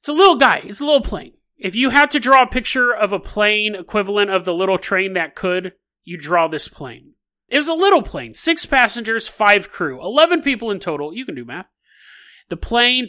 It's 0.00 0.08
a 0.08 0.12
little 0.12 0.36
guy, 0.36 0.62
it's 0.64 0.80
a 0.80 0.84
little 0.84 1.02
plane. 1.02 1.37
If 1.58 1.74
you 1.74 1.90
had 1.90 2.10
to 2.12 2.20
draw 2.20 2.42
a 2.42 2.46
picture 2.46 2.92
of 2.92 3.12
a 3.12 3.18
plane 3.18 3.74
equivalent 3.74 4.30
of 4.30 4.44
the 4.44 4.54
little 4.54 4.78
train 4.78 5.14
that 5.14 5.34
could, 5.34 5.72
you 6.04 6.16
draw 6.16 6.46
this 6.46 6.68
plane. 6.68 7.14
It 7.48 7.58
was 7.58 7.68
a 7.68 7.74
little 7.74 8.02
plane, 8.02 8.34
six 8.34 8.64
passengers, 8.64 9.26
five 9.26 9.68
crew, 9.68 10.00
11 10.00 10.42
people 10.42 10.70
in 10.70 10.78
total. 10.78 11.12
You 11.12 11.24
can 11.24 11.34
do 11.34 11.44
math. 11.44 11.66
The 12.48 12.56
plane 12.56 13.08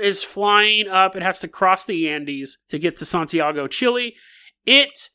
is 0.00 0.24
flying 0.24 0.88
up. 0.88 1.14
It 1.14 1.22
has 1.22 1.38
to 1.40 1.48
cross 1.48 1.84
the 1.84 2.08
Andes 2.08 2.58
to 2.68 2.78
get 2.78 2.96
to 2.96 3.04
Santiago, 3.04 3.68
Chile. 3.68 4.16
It 4.66 5.10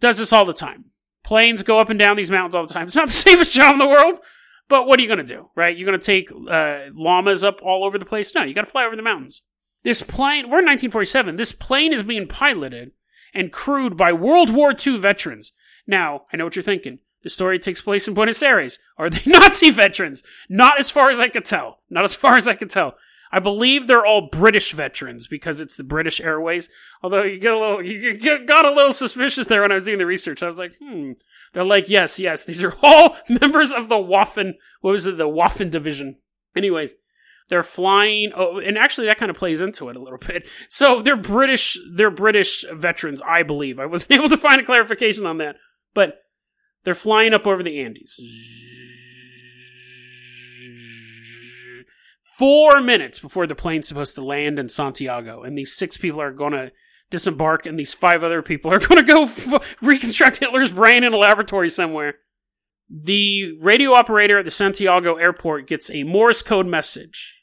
does 0.00 0.18
this 0.18 0.32
all 0.32 0.44
the 0.44 0.52
time. 0.52 0.86
Planes 1.22 1.62
go 1.62 1.78
up 1.78 1.90
and 1.90 1.98
down 1.98 2.16
these 2.16 2.30
mountains 2.30 2.54
all 2.54 2.66
the 2.66 2.72
time. 2.72 2.86
It's 2.86 2.96
not 2.96 3.08
the 3.08 3.12
safest 3.12 3.54
job 3.54 3.74
in 3.74 3.78
the 3.78 3.86
world, 3.86 4.20
but 4.68 4.86
what 4.86 4.98
are 4.98 5.02
you 5.02 5.08
going 5.08 5.24
to 5.24 5.34
do, 5.34 5.48
right? 5.54 5.76
You're 5.76 5.86
going 5.86 5.98
to 5.98 6.04
take 6.04 6.30
uh, 6.30 6.90
llamas 6.94 7.42
up 7.42 7.60
all 7.62 7.84
over 7.84 7.98
the 7.98 8.04
place? 8.04 8.34
No, 8.34 8.42
you 8.42 8.54
got 8.54 8.64
to 8.64 8.70
fly 8.70 8.84
over 8.84 8.96
the 8.96 9.02
mountains. 9.02 9.42
This 9.82 10.02
plane, 10.02 10.44
we're 10.44 10.58
in 10.58 10.66
1947. 10.66 11.36
This 11.36 11.52
plane 11.52 11.92
is 11.92 12.02
being 12.02 12.26
piloted 12.26 12.92
and 13.32 13.52
crewed 13.52 13.96
by 13.96 14.12
World 14.12 14.50
War 14.50 14.74
II 14.74 14.98
veterans. 14.98 15.52
Now, 15.86 16.22
I 16.32 16.36
know 16.36 16.44
what 16.44 16.56
you're 16.56 16.62
thinking. 16.62 16.98
The 17.22 17.30
story 17.30 17.58
takes 17.58 17.80
place 17.80 18.06
in 18.06 18.14
Buenos 18.14 18.42
Aires. 18.42 18.78
Are 18.96 19.10
they 19.10 19.22
Nazi 19.30 19.70
veterans? 19.70 20.22
Not 20.48 20.78
as 20.78 20.90
far 20.90 21.10
as 21.10 21.20
I 21.20 21.28
could 21.28 21.44
tell. 21.44 21.80
Not 21.88 22.04
as 22.04 22.14
far 22.14 22.36
as 22.36 22.46
I 22.46 22.54
could 22.54 22.70
tell. 22.70 22.94
I 23.30 23.40
believe 23.40 23.86
they're 23.86 24.06
all 24.06 24.28
British 24.28 24.72
veterans 24.72 25.26
because 25.26 25.60
it's 25.60 25.76
the 25.76 25.84
British 25.84 26.20
Airways. 26.20 26.70
Although 27.02 27.24
you 27.24 27.38
get 27.38 27.52
a 27.52 27.58
little, 27.58 27.82
you 27.82 28.14
get, 28.16 28.46
got 28.46 28.64
a 28.64 28.70
little 28.70 28.92
suspicious 28.92 29.46
there 29.46 29.62
when 29.62 29.72
I 29.72 29.76
was 29.76 29.84
doing 29.84 29.98
the 29.98 30.06
research. 30.06 30.42
I 30.42 30.46
was 30.46 30.58
like, 30.58 30.76
hmm. 30.78 31.12
They're 31.52 31.64
like, 31.64 31.88
yes, 31.88 32.18
yes, 32.18 32.44
these 32.44 32.62
are 32.62 32.74
all 32.82 33.16
members 33.28 33.72
of 33.72 33.88
the 33.88 33.96
Waffen. 33.96 34.54
What 34.80 34.92
was 34.92 35.06
it? 35.06 35.16
The 35.16 35.28
Waffen 35.28 35.70
division. 35.70 36.16
Anyways, 36.54 36.94
they're 37.48 37.62
flying. 37.62 38.32
Oh, 38.34 38.58
and 38.58 38.76
actually, 38.76 39.06
that 39.06 39.18
kind 39.18 39.30
of 39.30 39.36
plays 39.36 39.60
into 39.60 39.88
it 39.88 39.96
a 39.96 40.02
little 40.02 40.18
bit. 40.26 40.48
So 40.68 41.02
they're 41.02 41.16
British. 41.16 41.78
They're 41.94 42.10
British 42.10 42.64
veterans, 42.72 43.22
I 43.22 43.42
believe. 43.42 43.78
I 43.78 43.86
wasn't 43.86 44.12
able 44.18 44.28
to 44.28 44.36
find 44.36 44.60
a 44.60 44.64
clarification 44.64 45.26
on 45.26 45.38
that, 45.38 45.56
but 45.94 46.18
they're 46.84 46.94
flying 46.94 47.34
up 47.34 47.46
over 47.46 47.62
the 47.62 47.80
Andes. 47.80 48.20
Four 52.36 52.80
minutes 52.80 53.18
before 53.18 53.48
the 53.48 53.56
plane's 53.56 53.88
supposed 53.88 54.14
to 54.14 54.24
land 54.24 54.60
in 54.60 54.68
Santiago, 54.68 55.42
and 55.42 55.58
these 55.58 55.74
six 55.74 55.96
people 55.96 56.20
are 56.20 56.30
going 56.30 56.52
to 56.52 56.70
disembark, 57.10 57.66
and 57.66 57.78
these 57.78 57.94
five 57.94 58.22
other 58.22 58.42
people 58.42 58.72
are 58.72 58.78
going 58.86 59.04
to 59.04 59.12
go 59.12 59.24
f- 59.24 59.76
reconstruct 59.82 60.38
Hitler's 60.38 60.72
brain 60.72 61.04
in 61.04 61.12
a 61.12 61.16
laboratory 61.16 61.68
somewhere. 61.68 62.14
The 62.90 63.58
radio 63.60 63.92
operator 63.92 64.38
at 64.38 64.44
the 64.44 64.50
Santiago 64.50 65.16
airport 65.16 65.66
gets 65.66 65.90
a 65.90 66.04
Morse 66.04 66.42
code 66.42 66.66
message. 66.66 67.34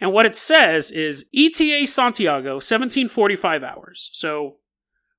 And 0.00 0.12
what 0.12 0.26
it 0.26 0.34
says 0.34 0.90
is 0.90 1.26
ETA 1.34 1.86
Santiago, 1.86 2.54
1745 2.54 3.62
hours. 3.62 4.10
So 4.12 4.56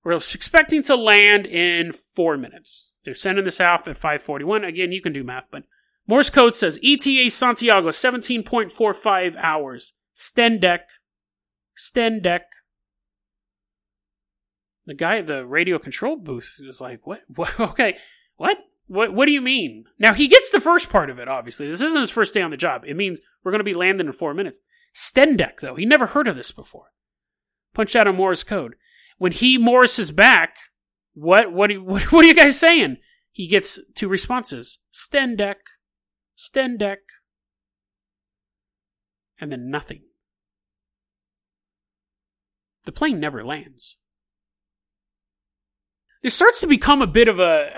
we're 0.03 0.13
expecting 0.13 0.83
to 0.83 0.95
land 0.95 1.45
in 1.45 1.93
four 1.93 2.37
minutes. 2.37 2.91
They're 3.03 3.15
sending 3.15 3.45
this 3.45 3.61
out 3.61 3.87
at 3.87 3.97
541. 3.97 4.63
Again, 4.63 4.91
you 4.91 5.01
can 5.01 5.13
do 5.13 5.23
math, 5.23 5.45
but 5.51 5.63
Morse 6.07 6.29
code 6.29 6.55
says 6.55 6.79
ETA 6.83 7.29
Santiago, 7.31 7.89
17.45 7.89 9.35
hours. 9.41 9.93
Stendec. 10.15 10.79
Stendec. 11.77 12.41
The 14.85 14.93
guy 14.93 15.19
at 15.19 15.27
the 15.27 15.45
radio 15.45 15.79
control 15.79 16.17
booth 16.17 16.59
was 16.65 16.81
like, 16.81 17.05
what? 17.07 17.21
what? 17.27 17.53
Okay, 17.59 17.97
what? 18.35 18.57
What, 18.87 19.13
what 19.13 19.25
do 19.27 19.31
you 19.31 19.41
mean? 19.41 19.85
Now, 19.97 20.13
he 20.13 20.27
gets 20.27 20.49
the 20.49 20.59
first 20.59 20.89
part 20.89 21.09
of 21.09 21.17
it, 21.17 21.29
obviously. 21.29 21.69
This 21.69 21.81
isn't 21.81 22.01
his 22.01 22.11
first 22.11 22.33
day 22.33 22.41
on 22.41 22.51
the 22.51 22.57
job. 22.57 22.83
It 22.85 22.97
means 22.97 23.21
we're 23.43 23.51
going 23.51 23.59
to 23.59 23.63
be 23.63 23.73
landing 23.73 24.07
in 24.07 24.13
four 24.13 24.33
minutes. 24.33 24.59
Stendec, 24.93 25.61
though, 25.61 25.75
he 25.75 25.85
never 25.85 26.07
heard 26.07 26.27
of 26.27 26.35
this 26.35 26.51
before. 26.51 26.91
Punched 27.73 27.95
out 27.95 28.07
a 28.07 28.13
Morse 28.13 28.43
code 28.43 28.75
when 29.17 29.31
he 29.31 29.57
Morrises 29.57 30.11
back, 30.11 30.57
what 31.13 31.53
what 31.53 31.71
what, 31.81 32.03
what 32.11 32.25
are 32.25 32.27
you 32.27 32.35
guys 32.35 32.59
saying? 32.59 32.97
He 33.31 33.47
gets 33.47 33.79
two 33.93 34.07
responses: 34.07 34.79
Stendec, 34.91 35.55
Stendec, 36.37 36.97
and 39.43 39.51
then 39.51 39.69
nothing. 39.69 40.03
The 42.85 42.93
plane 42.93 43.19
never 43.19 43.43
lands. 43.43 43.97
This 46.21 46.33
starts 46.33 46.61
to 46.61 46.67
become 46.67 47.01
a 47.01 47.07
bit 47.07 47.27
of 47.27 47.41
a 47.41 47.77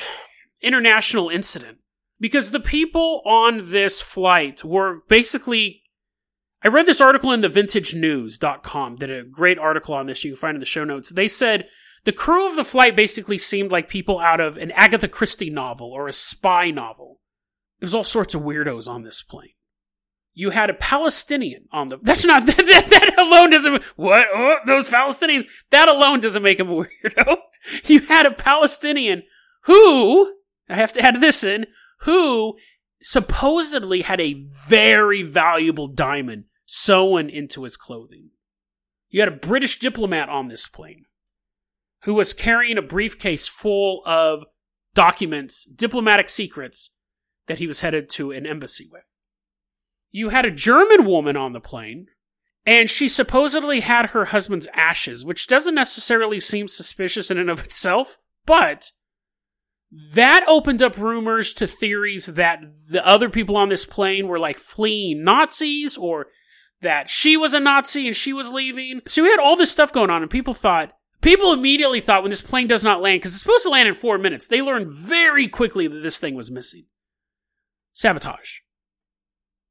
international 0.62 1.30
incident 1.30 1.80
because 2.20 2.52
the 2.52 2.60
people 2.60 3.24
on 3.26 3.72
this 3.72 4.00
flight 4.00 4.64
were 4.64 5.02
basically 5.10 5.82
I 6.64 6.68
read 6.68 6.86
this 6.86 7.02
article 7.02 7.32
in 7.32 7.42
the 7.42 7.50
vintagenews.com, 7.50 8.96
did 8.96 9.12
a 9.12 9.24
great 9.24 9.60
article 9.60 9.94
on 9.96 10.06
this 10.06 10.24
you 10.24 10.32
can 10.32 10.40
find 10.40 10.56
in 10.56 10.60
the 10.60 10.66
show 10.66 10.84
notes. 10.84 11.10
They 11.10 11.28
said 11.28 11.68
the 12.06 12.12
crew 12.12 12.48
of 12.48 12.56
the 12.56 12.64
flight 12.64 12.96
basically 12.96 13.40
seemed 13.40 13.72
like 13.72 13.90
people 13.90 14.20
out 14.20 14.40
of 14.40 14.58
an 14.58 14.72
Agatha 14.72 15.08
Christie 15.08 15.50
novel 15.50 15.92
or 15.92 16.08
a 16.08 16.14
spy 16.14 16.70
novel. 16.70 17.22
There 17.80 17.88
was 17.88 17.96
all 17.96 18.04
sorts 18.04 18.36
of 18.36 18.44
weirdos 18.44 18.88
on 18.88 19.04
this 19.04 19.24
plane. 19.24 19.50
You 20.38 20.50
had 20.50 20.70
a 20.70 20.74
Palestinian 20.74 21.68
on 21.72 21.90
the. 21.90 21.98
That's 22.02 22.26
not 22.26 22.46
that. 22.46 22.58
That, 22.58 22.88
that 22.90 23.16
alone 23.18 23.50
doesn't. 23.50 23.84
What? 23.96 24.28
Oh, 24.34 24.58
those 24.68 24.90
Palestinians. 24.90 25.48
That 25.72 25.88
alone 25.88 26.20
doesn't 26.20 26.44
make 26.44 26.60
him 26.60 26.70
a 26.70 26.74
weirdo. 27.06 27.38
You 27.86 28.02
had 28.02 28.28
a 28.28 28.32
Palestinian 28.32 29.24
who 29.64 30.36
I 30.70 30.76
have 30.76 30.92
to 30.94 31.02
add 31.02 31.20
this 31.22 31.44
in. 31.44 31.66
Who 32.02 32.58
supposedly 33.02 34.02
had 34.02 34.20
a 34.20 34.46
very 34.68 35.24
valuable 35.24 35.88
diamond 35.88 36.44
sewn 36.66 37.30
into 37.30 37.64
his 37.64 37.78
clothing. 37.78 38.32
You 39.10 39.22
had 39.22 39.30
a 39.30 39.38
British 39.38 39.80
diplomat 39.80 40.28
on 40.28 40.50
this 40.50 40.68
plane 40.68 41.06
who 42.04 42.14
was 42.14 42.34
carrying 42.34 42.78
a 42.78 42.84
briefcase 42.84 43.48
full 43.48 44.04
of 44.06 44.44
documents, 44.94 45.66
diplomatic 45.66 46.30
secrets 46.30 46.92
that 47.48 47.60
he 47.60 47.68
was 47.68 47.80
headed 47.80 48.10
to 48.10 48.32
an 48.32 48.46
embassy 48.46 48.88
with. 48.92 49.15
You 50.16 50.30
had 50.30 50.46
a 50.46 50.52
German 50.52 51.04
woman 51.04 51.36
on 51.36 51.52
the 51.52 51.60
plane, 51.60 52.08
and 52.66 52.90
she 52.90 53.10
supposedly 53.10 53.82
had 53.82 54.12
her 54.12 54.24
husband's 54.24 54.70
ashes, 54.74 55.26
which 55.26 55.46
doesn't 55.46 55.76
necessarily 55.76 56.40
seem 56.40 56.70
suspicious 56.70 57.30
in 57.30 57.38
and 57.38 57.50
of 57.50 57.66
itself, 57.66 58.18
but 58.46 58.92
that 59.92 60.46
opened 60.48 60.82
up 60.82 60.98
rumors 60.98 61.52
to 61.56 61.68
theories 61.68 62.28
that 62.28 62.62
the 62.90 63.06
other 63.06 63.30
people 63.30 63.58
on 63.58 63.68
this 63.68 63.84
plane 63.84 64.30
were 64.30 64.40
like 64.40 64.58
fleeing 64.58 65.22
Nazis 65.22 65.98
or 65.98 66.28
that 66.80 67.10
she 67.10 67.36
was 67.36 67.54
a 67.54 67.60
Nazi 67.60 68.08
and 68.08 68.16
she 68.16 68.32
was 68.32 68.50
leaving. 68.50 69.02
So 69.08 69.22
we 69.22 69.30
had 69.30 69.42
all 69.42 69.58
this 69.58 69.74
stuff 69.74 69.92
going 69.92 70.10
on, 70.10 70.22
and 70.22 70.32
people 70.32 70.54
thought, 70.54 70.94
people 71.20 71.52
immediately 71.52 72.00
thought 72.00 72.24
when 72.24 72.30
this 72.30 72.42
plane 72.42 72.68
does 72.68 72.86
not 72.86 73.02
land, 73.02 73.20
because 73.20 73.34
it's 73.34 73.42
supposed 73.42 73.64
to 73.64 73.70
land 73.70 73.90
in 73.90 73.94
four 73.94 74.18
minutes, 74.18 74.48
they 74.48 74.62
learned 74.62 74.90
very 74.90 75.50
quickly 75.50 75.90
that 75.90 76.00
this 76.00 76.20
thing 76.20 76.36
was 76.36 76.50
missing. 76.50 76.86
Sabotage. 77.92 78.60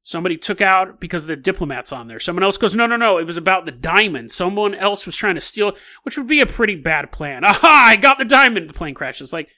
Somebody 0.07 0.37
took 0.37 0.61
out 0.61 0.99
because 0.99 1.23
of 1.23 1.29
the 1.29 1.35
diplomats 1.35 1.91
on 1.91 2.07
there. 2.07 2.19
Someone 2.19 2.43
else 2.43 2.57
goes, 2.57 2.75
no, 2.75 2.85
no, 2.85 2.95
no, 2.95 3.17
it 3.17 3.25
was 3.25 3.37
about 3.37 3.65
the 3.65 3.71
diamond. 3.71 4.31
Someone 4.31 4.75
else 4.75 5.07
was 5.07 5.15
trying 5.15 5.33
to 5.33 5.41
steal, 5.41 5.75
which 6.03 6.15
would 6.15 6.27
be 6.27 6.41
a 6.41 6.45
pretty 6.45 6.75
bad 6.75 7.11
plan. 7.11 7.43
Aha, 7.43 7.87
I 7.89 7.95
got 7.95 8.19
the 8.19 8.23
diamond. 8.23 8.69
The 8.69 8.75
plane 8.75 8.93
crashes. 8.93 9.33
Like, 9.33 9.49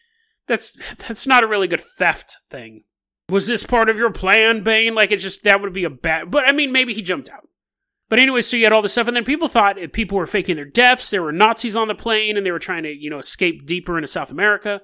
that's, 0.48 0.82
that's 1.06 1.28
not 1.28 1.44
a 1.44 1.48
really 1.48 1.68
good 1.68 1.82
theft 1.82 2.38
thing. 2.50 2.86
Was 3.28 3.48
this 3.48 3.66
part 3.66 3.90
of 3.90 3.98
your 3.98 4.10
plan, 4.10 4.64
Bane? 4.64 4.96
Like 4.96 5.12
it 5.12 5.18
just 5.18 5.44
that 5.44 5.62
would 5.62 5.74
be 5.74 5.84
a 5.84 5.90
bad. 5.90 6.32
But 6.32 6.48
I 6.48 6.54
mean, 6.54 6.72
maybe 6.72 6.94
he 6.94 7.02
jumped 7.02 7.28
out. 7.28 7.46
But 8.08 8.20
anyway, 8.20 8.40
so 8.40 8.56
you 8.56 8.64
had 8.64 8.72
all 8.72 8.82
this 8.82 8.94
stuff, 8.94 9.10
and 9.10 9.18
then 9.18 9.26
people 9.26 9.50
thought 9.50 9.76
people 9.92 10.18
were 10.18 10.26
faking 10.26 10.56
their 10.56 10.64
deaths. 10.64 11.10
There 11.10 11.22
were 11.22 11.34
Nazis 11.34 11.76
on 11.76 11.90
the 11.90 11.96
plane, 11.96 12.38
and 12.38 12.46
they 12.46 12.52
were 12.52 12.60
trying 12.60 12.84
to, 12.84 12.90
you 12.90 13.10
know, 13.10 13.20
escape 13.20 13.66
deeper 13.66 13.98
into 13.98 14.08
South 14.08 14.32
America, 14.32 14.80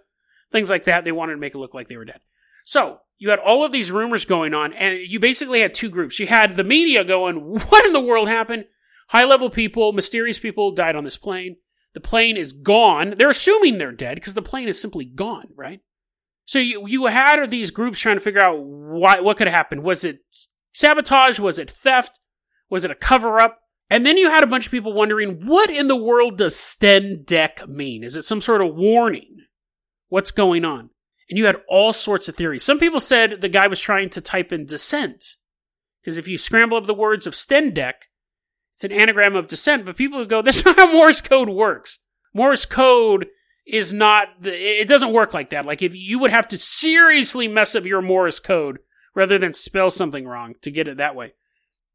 things 0.52 0.70
like 0.70 0.84
that. 0.84 1.06
They 1.06 1.14
wanted 1.14 1.36
to 1.36 1.40
make 1.40 1.56
it 1.56 1.58
look 1.58 1.74
like 1.74 1.88
they 1.88 1.96
were 1.96 2.04
dead. 2.04 2.20
So 2.66 3.00
you 3.24 3.30
had 3.30 3.40
all 3.40 3.64
of 3.64 3.72
these 3.72 3.90
rumors 3.90 4.26
going 4.26 4.54
on, 4.54 4.74
and 4.74 5.00
you 5.00 5.18
basically 5.18 5.62
had 5.62 5.74
two 5.74 5.90
groups. 5.90 6.20
You 6.20 6.28
had 6.28 6.58
the 6.58 6.64
media 6.66 7.06
going, 7.06 7.38
What 7.70 7.86
in 7.86 7.94
the 7.94 8.02
world 8.02 8.28
happened? 8.28 8.66
High 9.08 9.24
level 9.24 9.50
people, 9.50 9.94
mysterious 9.94 10.38
people 10.38 10.74
died 10.74 10.98
on 10.98 11.06
this 11.06 11.16
plane. 11.16 11.56
The 11.94 12.02
plane 12.02 12.36
is 12.36 12.52
gone. 12.52 13.14
They're 13.16 13.30
assuming 13.30 13.78
they're 13.78 13.94
dead 13.94 14.16
because 14.16 14.34
the 14.34 14.42
plane 14.42 14.68
is 14.68 14.82
simply 14.82 15.06
gone, 15.06 15.46
right? 15.56 15.80
So 16.44 16.60
you, 16.60 16.86
you 16.86 17.06
had 17.06 17.46
these 17.50 17.72
groups 17.72 17.98
trying 17.98 18.18
to 18.18 18.22
figure 18.22 18.42
out 18.42 18.60
why, 18.60 19.22
what 19.22 19.38
could 19.38 19.48
have 19.48 19.56
happened. 19.56 19.84
Was 19.84 20.04
it 20.04 20.20
sabotage? 20.74 21.40
Was 21.40 21.60
it 21.60 21.72
theft? 21.72 22.20
Was 22.70 22.84
it 22.84 22.92
a 22.92 22.96
cover 22.96 23.40
up? 23.40 23.58
And 23.90 24.06
then 24.06 24.18
you 24.18 24.30
had 24.30 24.44
a 24.44 24.48
bunch 24.48 24.66
of 24.66 24.72
people 24.72 24.92
wondering, 24.92 25.46
what 25.46 25.70
in 25.70 25.88
the 25.88 25.96
world 25.96 26.38
does 26.38 26.56
Stendec 26.56 27.70
mean? 27.70 28.04
Is 28.04 28.18
it 28.18 28.26
some 28.26 28.42
sort 28.42 28.62
of 28.62 28.76
warning? 28.76 29.46
What's 30.10 30.32
going 30.32 30.66
on? 30.66 30.90
And 31.30 31.38
you 31.38 31.46
had 31.46 31.62
all 31.68 31.94
sorts 31.94 32.28
of 32.28 32.36
theories. 32.36 32.64
Some 32.64 32.80
people 32.80 33.00
said 33.00 33.42
the 33.42 33.50
guy 33.50 33.68
was 33.68 33.80
trying 33.80 34.10
to 34.12 34.22
type 34.22 34.52
in 34.52 34.66
descent. 34.66 35.36
Because 36.02 36.18
if 36.18 36.28
you 36.28 36.38
scramble 36.38 36.78
up 36.78 36.86
the 36.86 36.94
words 36.94 37.26
of 37.26 37.34
Stendec, 37.34 37.94
it's 38.76 38.84
an 38.84 38.92
anagram 38.92 39.36
of 39.36 39.48
descent, 39.48 39.86
but 39.86 39.96
people 39.96 40.20
would 40.20 40.30
go, 40.30 40.42
that's 40.42 40.66
not 40.66 40.76
how 40.76 40.92
Morse 40.92 41.22
code 41.22 41.50
works. 41.50 42.00
Morse 42.34 42.66
code 42.66 43.28
is 43.66 43.94
not, 43.94 44.28
the, 44.42 44.54
it 44.54 44.88
doesn't 44.88 45.14
work 45.14 45.34
like 45.34 45.52
that. 45.52 45.66
Like 45.66 45.82
if 45.82 45.96
you 45.96 46.20
would 46.20 46.32
have 46.32 46.48
to 46.50 46.58
seriously 46.58 47.48
mess 47.48 47.76
up 47.76 47.86
your 47.86 48.02
Morse 48.02 48.40
code 48.40 48.80
rather 49.16 49.38
than 49.38 49.54
spell 49.54 49.92
something 49.92 50.28
wrong 50.28 50.56
to 50.62 50.72
get 50.72 50.88
it 50.88 50.98
that 50.98 51.16
way. 51.16 51.34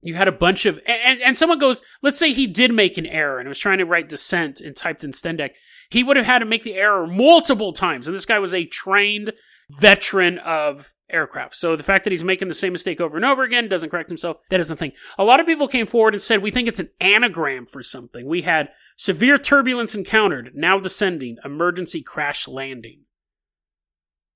You 0.01 0.15
had 0.15 0.29
a 0.29 0.33
bunch 0.33 0.65
of, 0.65 0.81
and, 0.87 1.21
and 1.21 1.37
someone 1.37 1.59
goes, 1.59 1.83
let's 2.03 2.21
say 2.21 2.33
he 2.33 2.47
did 2.47 2.73
make 2.73 2.97
an 2.97 3.07
error 3.07 3.41
and 3.41 3.49
was 3.49 3.59
trying 3.59 3.79
to 3.79 3.85
write 3.85 4.09
descent 4.09 4.61
and 4.61 4.77
typed 4.77 5.03
in 5.03 5.11
Stendec. 5.11 5.51
He 5.91 6.05
would 6.05 6.17
have 6.17 6.27
had 6.27 6.41
to 6.41 6.45
make 6.45 6.63
the 6.63 6.75
error 6.75 7.07
multiple 7.07 7.73
times. 7.73 8.07
And 8.07 8.15
this 8.15 8.27
guy 8.27 8.39
was 8.39 8.55
a 8.55 8.67
trained 8.67 9.33
veteran 9.71 10.39
of 10.39 10.93
aircraft. 11.11 11.57
So 11.57 11.77
the 11.77 11.83
fact 11.83 12.05
that 12.05 12.11
he's 12.11 12.25
making 12.25 12.49
the 12.49 12.55
same 12.55 12.73
mistake 12.73 13.01
over 13.01 13.17
and 13.17 13.25
over 13.25 13.43
again 13.43 13.69
doesn't 13.69 13.91
correct 13.91 14.11
himself. 14.11 14.37
That 14.51 14.61
is 14.61 14.69
the 14.69 14.77
thing. 14.77 14.93
A 15.17 15.25
lot 15.25 15.41
of 15.41 15.47
people 15.47 15.69
came 15.69 15.87
forward 15.87 16.15
and 16.15 16.23
said, 16.23 16.43
we 16.43 16.51
think 16.51 16.69
it's 16.69 16.81
an 16.81 16.91
anagram 17.01 17.67
for 17.67 17.83
something. 17.83 18.27
We 18.27 18.43
had 18.43 18.69
severe 18.97 19.39
turbulence 19.39 19.95
encountered, 19.95 20.53
now 20.55 20.79
descending, 20.79 21.39
emergency 21.45 22.03
crash 22.03 22.47
landing. 22.47 23.05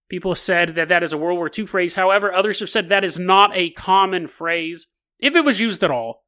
People 0.08 0.34
said 0.34 0.74
that 0.74 0.88
that 0.88 1.02
is 1.02 1.12
a 1.12 1.18
World 1.18 1.38
War 1.38 1.50
II 1.56 1.66
phrase. 1.66 1.94
However, 1.94 2.32
others 2.32 2.60
have 2.60 2.70
said 2.70 2.88
that 2.88 3.04
is 3.04 3.18
not 3.18 3.50
a 3.54 3.70
common 3.70 4.26
phrase, 4.26 4.86
if 5.18 5.36
it 5.36 5.44
was 5.44 5.60
used 5.60 5.82
at 5.84 5.90
all. 5.90 6.24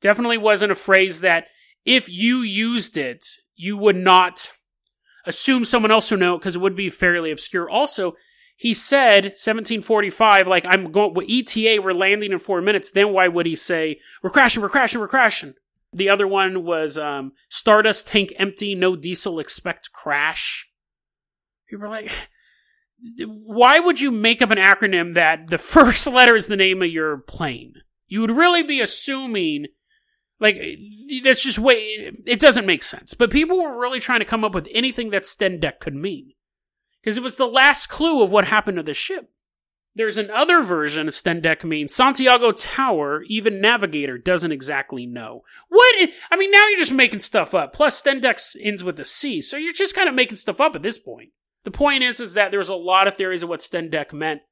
Definitely 0.00 0.38
wasn't 0.38 0.72
a 0.72 0.76
phrase 0.76 1.20
that 1.20 1.46
if 1.84 2.08
you 2.08 2.38
used 2.38 2.96
it, 2.96 3.24
you 3.56 3.76
would 3.78 3.96
not 3.96 4.50
assume 5.28 5.64
someone 5.64 5.92
else 5.92 6.10
would 6.10 6.20
know 6.20 6.38
because 6.38 6.56
it 6.56 6.60
would 6.60 6.74
be 6.74 6.90
fairly 6.90 7.30
obscure. 7.30 7.70
Also, 7.70 8.16
he 8.56 8.74
said 8.74 9.24
1745, 9.24 10.48
like 10.48 10.64
I'm 10.66 10.90
going 10.90 11.14
with 11.14 11.30
ETA, 11.30 11.80
we're 11.80 11.92
landing 11.92 12.32
in 12.32 12.40
four 12.40 12.60
minutes. 12.60 12.90
Then 12.90 13.12
why 13.12 13.28
would 13.28 13.46
he 13.46 13.54
say 13.54 14.00
we're 14.22 14.30
crashing, 14.30 14.62
we're 14.62 14.68
crashing, 14.68 15.00
we're 15.00 15.06
crashing? 15.06 15.54
The 15.92 16.08
other 16.08 16.26
one 16.26 16.64
was 16.64 16.98
um, 16.98 17.32
Stardust 17.48 18.08
tank 18.08 18.32
empty, 18.36 18.74
no 18.74 18.96
diesel, 18.96 19.38
expect 19.38 19.92
crash. 19.92 20.68
People 21.68 21.86
are 21.86 21.88
like, 21.88 22.10
why 23.26 23.78
would 23.78 24.00
you 24.00 24.10
make 24.10 24.42
up 24.42 24.50
an 24.50 24.58
acronym 24.58 25.14
that 25.14 25.48
the 25.48 25.58
first 25.58 26.06
letter 26.08 26.34
is 26.34 26.48
the 26.48 26.56
name 26.56 26.82
of 26.82 26.90
your 26.90 27.18
plane? 27.18 27.74
You 28.08 28.22
would 28.22 28.30
really 28.30 28.62
be 28.62 28.80
assuming, 28.80 29.66
like, 30.40 30.60
that's 31.24 31.42
just 31.42 31.58
way, 31.58 32.12
it 32.26 32.40
doesn't 32.40 32.66
make 32.66 32.82
sense. 32.82 33.14
But 33.14 33.30
people 33.30 33.60
were 33.60 33.78
really 33.78 34.00
trying 34.00 34.20
to 34.20 34.24
come 34.24 34.44
up 34.44 34.54
with 34.54 34.68
anything 34.72 35.10
that 35.10 35.24
Stendec 35.24 35.80
could 35.80 35.94
mean 35.94 36.32
because 37.00 37.16
it 37.16 37.22
was 37.22 37.36
the 37.36 37.46
last 37.46 37.88
clue 37.88 38.22
of 38.22 38.32
what 38.32 38.46
happened 38.46 38.76
to 38.76 38.82
the 38.82 38.94
ship. 38.94 39.30
There's 39.94 40.16
another 40.16 40.62
version 40.62 41.08
of 41.08 41.14
Stendec 41.14 41.64
means 41.64 41.92
Santiago 41.92 42.52
Tower, 42.52 43.24
even 43.26 43.60
Navigator 43.60 44.16
doesn't 44.16 44.52
exactly 44.52 45.06
know. 45.06 45.42
What? 45.68 46.10
I 46.30 46.36
mean, 46.36 46.52
now 46.52 46.68
you're 46.68 46.78
just 46.78 46.92
making 46.92 47.18
stuff 47.18 47.52
up. 47.52 47.72
Plus, 47.72 48.00
Stendec 48.00 48.54
ends 48.62 48.84
with 48.84 49.00
a 49.00 49.04
C, 49.04 49.40
so 49.40 49.56
you're 49.56 49.72
just 49.72 49.96
kind 49.96 50.08
of 50.08 50.14
making 50.14 50.36
stuff 50.36 50.60
up 50.60 50.76
at 50.76 50.82
this 50.82 51.00
point. 51.00 51.30
The 51.64 51.72
point 51.72 52.04
is, 52.04 52.20
is 52.20 52.34
that 52.34 52.52
there's 52.52 52.68
a 52.68 52.76
lot 52.76 53.08
of 53.08 53.14
theories 53.14 53.42
of 53.42 53.48
what 53.48 53.58
Stendec 53.58 54.12
meant. 54.12 54.42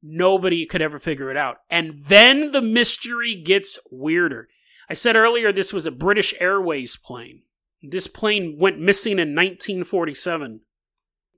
Nobody 0.00 0.64
could 0.64 0.82
ever 0.82 1.00
figure 1.00 1.30
it 1.30 1.36
out. 1.36 1.56
And 1.68 2.04
then 2.04 2.52
the 2.52 2.62
mystery 2.62 3.34
gets 3.34 3.78
weirder. 3.90 4.48
I 4.88 4.94
said 4.94 5.16
earlier 5.16 5.52
this 5.52 5.72
was 5.72 5.86
a 5.86 5.90
British 5.90 6.34
Airways 6.40 6.96
plane. 6.96 7.42
This 7.82 8.06
plane 8.06 8.56
went 8.58 8.78
missing 8.78 9.12
in 9.12 9.34
1947. 9.34 10.60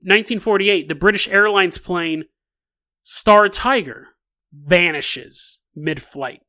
1948, 0.01 0.87
the 0.87 0.95
British 0.95 1.27
Airlines 1.27 1.77
plane 1.77 2.25
Star 3.03 3.49
Tiger 3.49 4.09
vanishes 4.53 5.59
mid 5.75 6.01
flight. 6.01 6.41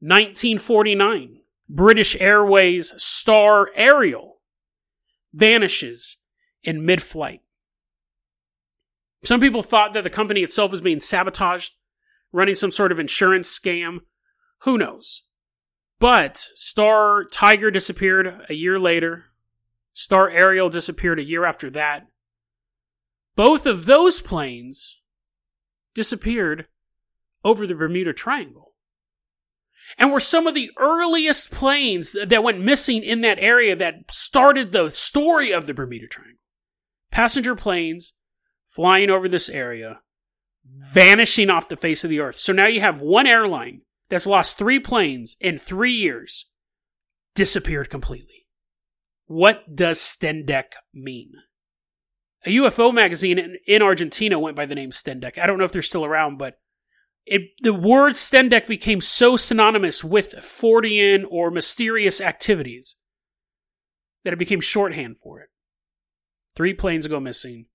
1949, 0.00 1.40
British 1.68 2.20
Airways 2.20 2.92
Star 3.02 3.70
Ariel 3.74 4.40
vanishes 5.32 6.18
in 6.62 6.84
mid 6.84 7.02
flight. 7.02 7.40
Some 9.24 9.40
people 9.40 9.62
thought 9.62 9.92
that 9.92 10.04
the 10.04 10.10
company 10.10 10.42
itself 10.42 10.70
was 10.70 10.80
being 10.80 11.00
sabotaged, 11.00 11.72
running 12.32 12.54
some 12.54 12.70
sort 12.70 12.92
of 12.92 12.98
insurance 12.98 13.58
scam. 13.58 14.00
Who 14.62 14.78
knows? 14.78 15.22
But 15.98 16.48
Star 16.54 17.24
Tiger 17.24 17.70
disappeared 17.70 18.44
a 18.48 18.54
year 18.54 18.78
later, 18.78 19.26
Star 19.94 20.28
Ariel 20.28 20.68
disappeared 20.68 21.18
a 21.18 21.24
year 21.24 21.44
after 21.46 21.70
that. 21.70 22.06
Both 23.34 23.66
of 23.66 23.86
those 23.86 24.20
planes 24.20 25.00
disappeared 25.94 26.66
over 27.44 27.66
the 27.66 27.74
Bermuda 27.74 28.12
Triangle. 28.12 28.74
And 29.96 30.12
were 30.12 30.20
some 30.20 30.46
of 30.46 30.54
the 30.54 30.70
earliest 30.78 31.50
planes 31.50 32.12
that 32.12 32.42
went 32.42 32.60
missing 32.60 33.02
in 33.02 33.20
that 33.20 33.38
area 33.38 33.76
that 33.76 34.10
started 34.10 34.72
the 34.72 34.90
story 34.90 35.52
of 35.52 35.66
the 35.66 35.74
Bermuda 35.74 36.08
Triangle. 36.08 36.40
Passenger 37.10 37.54
planes 37.54 38.14
flying 38.68 39.08
over 39.08 39.28
this 39.28 39.48
area, 39.48 40.00
vanishing 40.66 41.48
off 41.48 41.68
the 41.68 41.76
face 41.76 42.04
of 42.04 42.10
the 42.10 42.20
earth. 42.20 42.36
So 42.36 42.52
now 42.52 42.66
you 42.66 42.80
have 42.80 43.00
one 43.00 43.26
airline 43.26 43.82
that's 44.08 44.26
lost 44.26 44.58
three 44.58 44.80
planes 44.80 45.36
in 45.40 45.58
three 45.58 45.92
years, 45.92 46.46
disappeared 47.34 47.90
completely. 47.90 48.46
What 49.26 49.74
does 49.74 49.98
Stendec 49.98 50.74
mean? 50.94 51.32
A 52.44 52.50
UFO 52.50 52.94
magazine 52.94 53.38
in, 53.38 53.58
in 53.66 53.82
Argentina 53.82 54.38
went 54.38 54.56
by 54.56 54.66
the 54.66 54.74
name 54.76 54.90
Stendec. 54.90 55.38
I 55.38 55.46
don't 55.46 55.58
know 55.58 55.64
if 55.64 55.72
they're 55.72 55.82
still 55.82 56.04
around, 56.04 56.38
but 56.38 56.58
it, 57.24 57.50
the 57.60 57.74
word 57.74 58.14
Stendec 58.14 58.68
became 58.68 59.00
so 59.00 59.36
synonymous 59.36 60.04
with 60.04 60.36
Fortean 60.36 61.24
or 61.28 61.50
mysterious 61.50 62.20
activities 62.20 62.96
that 64.22 64.32
it 64.32 64.38
became 64.38 64.60
shorthand 64.60 65.18
for 65.18 65.40
it. 65.40 65.48
Three 66.54 66.72
planes 66.72 67.08
go 67.08 67.18
missing, 67.18 67.66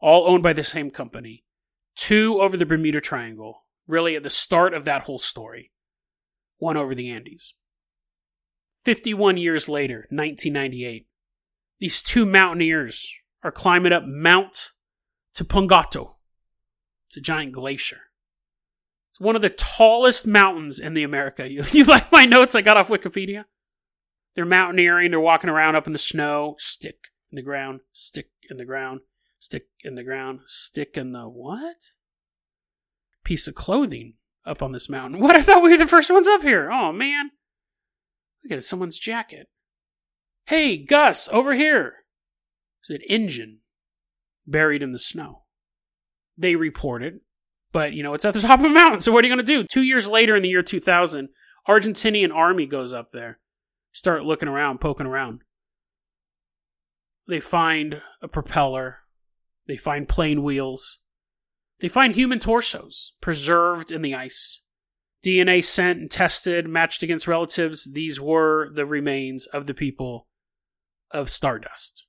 all 0.00 0.26
owned 0.26 0.42
by 0.42 0.52
the 0.52 0.62
same 0.62 0.90
company. 0.90 1.44
Two 1.96 2.40
over 2.40 2.56
the 2.56 2.66
Bermuda 2.66 3.00
Triangle, 3.00 3.64
really 3.86 4.14
at 4.14 4.22
the 4.22 4.30
start 4.30 4.74
of 4.74 4.84
that 4.84 5.02
whole 5.02 5.18
story. 5.18 5.72
One 6.58 6.76
over 6.76 6.94
the 6.94 7.10
Andes. 7.10 7.54
51 8.84 9.36
years 9.36 9.68
later, 9.68 10.06
1998, 10.10 11.06
these 11.78 12.02
two 12.02 12.26
mountaineers 12.26 13.12
are 13.42 13.52
climbing 13.52 13.92
up 13.92 14.04
Mount 14.06 14.70
Tupungato. 15.36 16.14
It's 17.06 17.16
a 17.16 17.20
giant 17.20 17.52
glacier. 17.52 18.00
It's 19.12 19.20
one 19.20 19.36
of 19.36 19.42
the 19.42 19.50
tallest 19.50 20.26
mountains 20.26 20.80
in 20.80 20.94
the 20.94 21.02
America. 21.02 21.48
You, 21.50 21.64
you 21.70 21.84
like 21.84 22.10
my 22.12 22.24
notes 22.24 22.54
I 22.54 22.62
got 22.62 22.76
off 22.76 22.88
Wikipedia? 22.88 23.44
They're 24.34 24.44
mountaineering, 24.44 25.10
they're 25.10 25.20
walking 25.20 25.50
around 25.50 25.74
up 25.74 25.86
in 25.86 25.92
the 25.92 25.98
snow, 25.98 26.54
stick 26.58 27.08
in 27.30 27.36
the 27.36 27.42
ground, 27.42 27.80
stick 27.92 28.30
in 28.48 28.56
the 28.56 28.64
ground, 28.64 29.00
stick 29.38 29.66
in 29.82 29.96
the 29.96 30.04
ground, 30.04 30.40
stick 30.46 30.96
in 30.96 31.12
the 31.12 31.28
what? 31.28 31.94
Piece 33.24 33.48
of 33.48 33.54
clothing 33.54 34.14
up 34.48 34.62
on 34.62 34.72
this 34.72 34.88
mountain. 34.88 35.20
What? 35.20 35.36
I 35.36 35.42
thought 35.42 35.62
we 35.62 35.70
were 35.70 35.76
the 35.76 35.86
first 35.86 36.10
ones 36.10 36.28
up 36.28 36.42
here. 36.42 36.70
Oh, 36.70 36.92
man. 36.92 37.30
Look 38.42 38.58
at 38.58 38.64
someone's 38.64 38.98
jacket. 38.98 39.48
Hey, 40.46 40.78
Gus, 40.78 41.28
over 41.28 41.54
here. 41.54 41.94
It's 42.82 42.90
an 42.90 43.06
engine 43.08 43.58
buried 44.46 44.82
in 44.82 44.92
the 44.92 44.98
snow. 44.98 45.42
They 46.36 46.56
report 46.56 47.02
it, 47.02 47.20
but 47.72 47.92
you 47.92 48.02
know, 48.02 48.14
it's 48.14 48.24
at 48.24 48.32
the 48.34 48.40
top 48.40 48.60
of 48.60 48.66
a 48.66 48.70
mountain, 48.70 49.00
so 49.00 49.12
what 49.12 49.24
are 49.24 49.28
you 49.28 49.34
going 49.34 49.44
to 49.44 49.52
do? 49.52 49.64
Two 49.64 49.82
years 49.82 50.08
later, 50.08 50.36
in 50.36 50.42
the 50.42 50.48
year 50.48 50.62
2000, 50.62 51.28
Argentinian 51.68 52.32
army 52.32 52.64
goes 52.64 52.94
up 52.94 53.10
there, 53.10 53.40
start 53.92 54.24
looking 54.24 54.48
around, 54.48 54.80
poking 54.80 55.06
around. 55.06 55.40
They 57.26 57.40
find 57.40 58.00
a 58.22 58.28
propeller, 58.28 58.98
they 59.66 59.76
find 59.76 60.08
plane 60.08 60.42
wheels, 60.42 61.00
they 61.80 61.88
find 61.88 62.14
human 62.14 62.38
torsos 62.38 63.14
preserved 63.20 63.90
in 63.90 64.02
the 64.02 64.14
ice. 64.14 64.62
DNA 65.24 65.64
sent 65.64 66.00
and 66.00 66.10
tested, 66.10 66.68
matched 66.68 67.02
against 67.02 67.26
relatives. 67.26 67.90
These 67.92 68.20
were 68.20 68.70
the 68.72 68.86
remains 68.86 69.46
of 69.46 69.66
the 69.66 69.74
people 69.74 70.28
of 71.10 71.30
Stardust. 71.30 72.06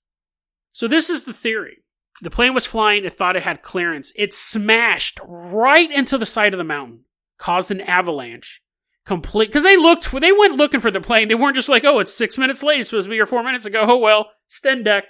So, 0.72 0.88
this 0.88 1.10
is 1.10 1.24
the 1.24 1.34
theory. 1.34 1.84
the 2.22 2.30
plane 2.30 2.54
was 2.54 2.66
flying. 2.66 3.06
It 3.06 3.14
thought 3.14 3.36
it 3.36 3.44
had 3.44 3.62
clearance. 3.62 4.12
It 4.16 4.34
smashed 4.34 5.20
right 5.26 5.90
into 5.90 6.18
the 6.18 6.26
side 6.26 6.54
of 6.54 6.58
the 6.58 6.64
mountain, 6.64 7.06
caused 7.38 7.72
an 7.72 7.82
avalanche. 7.82 8.62
Complete 9.06 9.48
because 9.48 9.64
they 9.64 9.76
looked 9.76 10.12
they 10.12 10.32
went 10.32 10.56
looking 10.56 10.80
for 10.80 10.92
the 10.92 11.02
plane. 11.02 11.30
They 11.30 11.36
weren't 11.36 11.56
just 11.56 11.70
like, 11.70 11.84
oh, 11.84 11.98
it's 11.98 12.14
six 12.14 12.38
minutes 12.38 12.62
late. 12.62 12.80
It's 12.80 12.92
supposed 12.92 13.06
to 13.06 13.10
be 13.10 13.16
here 13.16 13.26
four 13.26 13.42
minutes 13.42 13.66
ago. 13.66 13.86
Oh 13.88 13.98
well, 13.98 14.30
Stendec. 14.48 15.04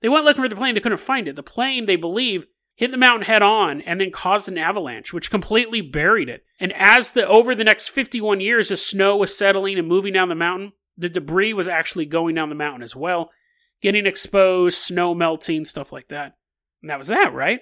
They 0.00 0.08
went 0.08 0.24
looking 0.24 0.42
for 0.42 0.48
the 0.48 0.56
plane. 0.56 0.74
They 0.74 0.80
couldn't 0.80 0.98
find 0.98 1.28
it. 1.28 1.36
The 1.36 1.42
plane, 1.42 1.84
they 1.84 1.96
believe, 1.96 2.46
hit 2.82 2.90
the 2.90 2.96
mountain 2.96 3.24
head 3.26 3.42
on 3.42 3.80
and 3.82 4.00
then 4.00 4.10
caused 4.10 4.48
an 4.48 4.58
avalanche, 4.58 5.12
which 5.12 5.30
completely 5.30 5.80
buried 5.80 6.28
it. 6.28 6.44
And 6.58 6.72
as 6.72 7.12
the 7.12 7.24
over 7.24 7.54
the 7.54 7.62
next 7.62 7.90
51 7.90 8.40
years, 8.40 8.70
the 8.70 8.76
snow 8.76 9.16
was 9.16 9.38
settling 9.38 9.78
and 9.78 9.86
moving 9.86 10.12
down 10.12 10.28
the 10.28 10.34
mountain, 10.34 10.72
the 10.98 11.08
debris 11.08 11.54
was 11.54 11.68
actually 11.68 12.06
going 12.06 12.34
down 12.34 12.48
the 12.48 12.56
mountain 12.56 12.82
as 12.82 12.96
well, 12.96 13.30
getting 13.82 14.04
exposed, 14.04 14.78
snow 14.78 15.14
melting, 15.14 15.64
stuff 15.64 15.92
like 15.92 16.08
that. 16.08 16.34
And 16.82 16.90
that 16.90 16.98
was 16.98 17.06
that, 17.06 17.32
right? 17.32 17.60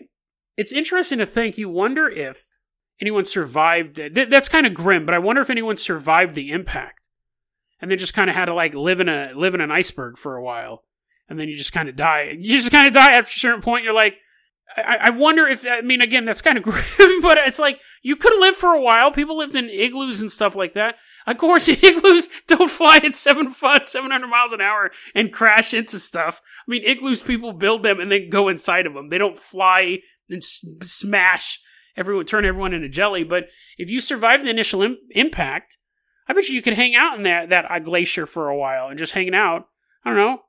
It's 0.57 0.73
interesting 0.73 1.19
to 1.19 1.27
think. 1.27 1.59
You 1.59 1.69
wonder 1.69 2.09
if 2.09 2.49
anyone 2.99 3.27
survived. 3.27 3.97
Th- 3.97 4.31
that's 4.31 4.49
kind 4.49 4.67
of 4.67 4.73
grim, 4.73 5.05
but 5.05 5.15
I 5.15 5.19
wonder 5.19 5.43
if 5.43 5.51
anyone 5.51 5.77
survived 5.77 6.35
the 6.35 6.51
impact, 6.51 6.99
and 7.79 7.91
then 7.91 7.99
just 7.99 8.15
kind 8.15 8.31
of 8.31 8.37
had 8.37 8.47
to 8.47 8.55
like 8.55 8.73
live 8.73 9.01
in 9.01 9.11
a 9.11 9.33
live 9.35 9.55
in 9.55 9.61
an 9.61 9.71
iceberg 9.71 10.17
for 10.17 10.37
a 10.37 10.43
while, 10.43 10.83
and 11.29 11.39
then 11.39 11.49
you 11.49 11.59
just 11.59 11.75
kind 11.75 11.91
of 11.91 11.97
die. 11.97 12.35
You 12.39 12.53
just 12.57 12.73
kind 12.73 12.87
of 12.87 12.95
die 12.95 13.13
after 13.13 13.29
a 13.29 13.39
certain 13.39 13.61
point. 13.61 13.85
You're 13.85 13.93
like, 13.93 14.17
I, 14.77 14.99
I 15.05 15.11
wonder 15.11 15.47
if 15.47 15.67
I 15.69 15.81
mean 15.81 16.01
again 16.01 16.25
that's 16.25 16.43
kind 16.43 16.57
of 16.57 16.63
grim, 16.65 17.21
but 17.21 17.39
it's 17.39 17.59
like 17.59 17.81
you 18.03 18.17
could 18.17 18.39
live 18.39 18.57
for 18.57 18.73
a 18.73 18.81
while. 18.81 19.11
People 19.11 19.39
lived 19.39 19.57
in 19.57 19.69
igloos 19.69 20.21
and 20.21 20.31
stuff 20.31 20.55
like 20.55 20.75
that. 20.75 20.97
Of 21.27 21.39
course, 21.39 21.69
igloos 21.69 22.29
don't 22.47 22.71
fly 22.71 23.01
at 23.03 23.17
seven 23.17 23.53
seven 23.53 24.11
hundred 24.11 24.29
miles 24.29 24.53
an 24.53 24.61
hour 24.61 24.91
and 25.15 25.33
crash 25.33 25.75
into 25.75 25.99
stuff. 25.99 26.41
I 26.67 26.71
mean, 26.71 26.83
igloos 26.85 27.23
people 27.23 27.53
build 27.53 27.83
them 27.83 28.01
and 28.01 28.11
then 28.11 28.31
go 28.31 28.49
inside 28.49 28.87
of 28.87 28.95
them. 28.95 29.09
They 29.09 29.19
don't 29.19 29.39
fly 29.39 29.99
and 30.29 30.43
smash 30.43 31.61
everyone, 31.97 32.25
turn 32.25 32.45
everyone 32.45 32.73
into 32.73 32.89
jelly. 32.89 33.25
But 33.25 33.49
if 33.77 33.91
you 33.91 34.01
survive 34.01 34.45
the 34.45 34.51
initial 34.51 34.83
Im- 34.83 34.99
impact, 35.11 35.77
I 36.29 36.33
bet 36.33 36.49
you 36.49 36.55
you 36.55 36.63
could 36.63 36.75
hang 36.75 36.95
out 36.95 37.17
in 37.17 37.25
that 37.25 37.49
that 37.49 37.71
uh, 37.71 37.79
glacier 37.81 38.27
for 38.27 38.49
a 38.49 38.57
while 38.57 38.89
and 38.89 38.99
just 38.99 39.13
hanging 39.13 39.35
out. 39.35 39.67
I 40.05 40.11
don't 40.11 40.19
know. 40.19 40.43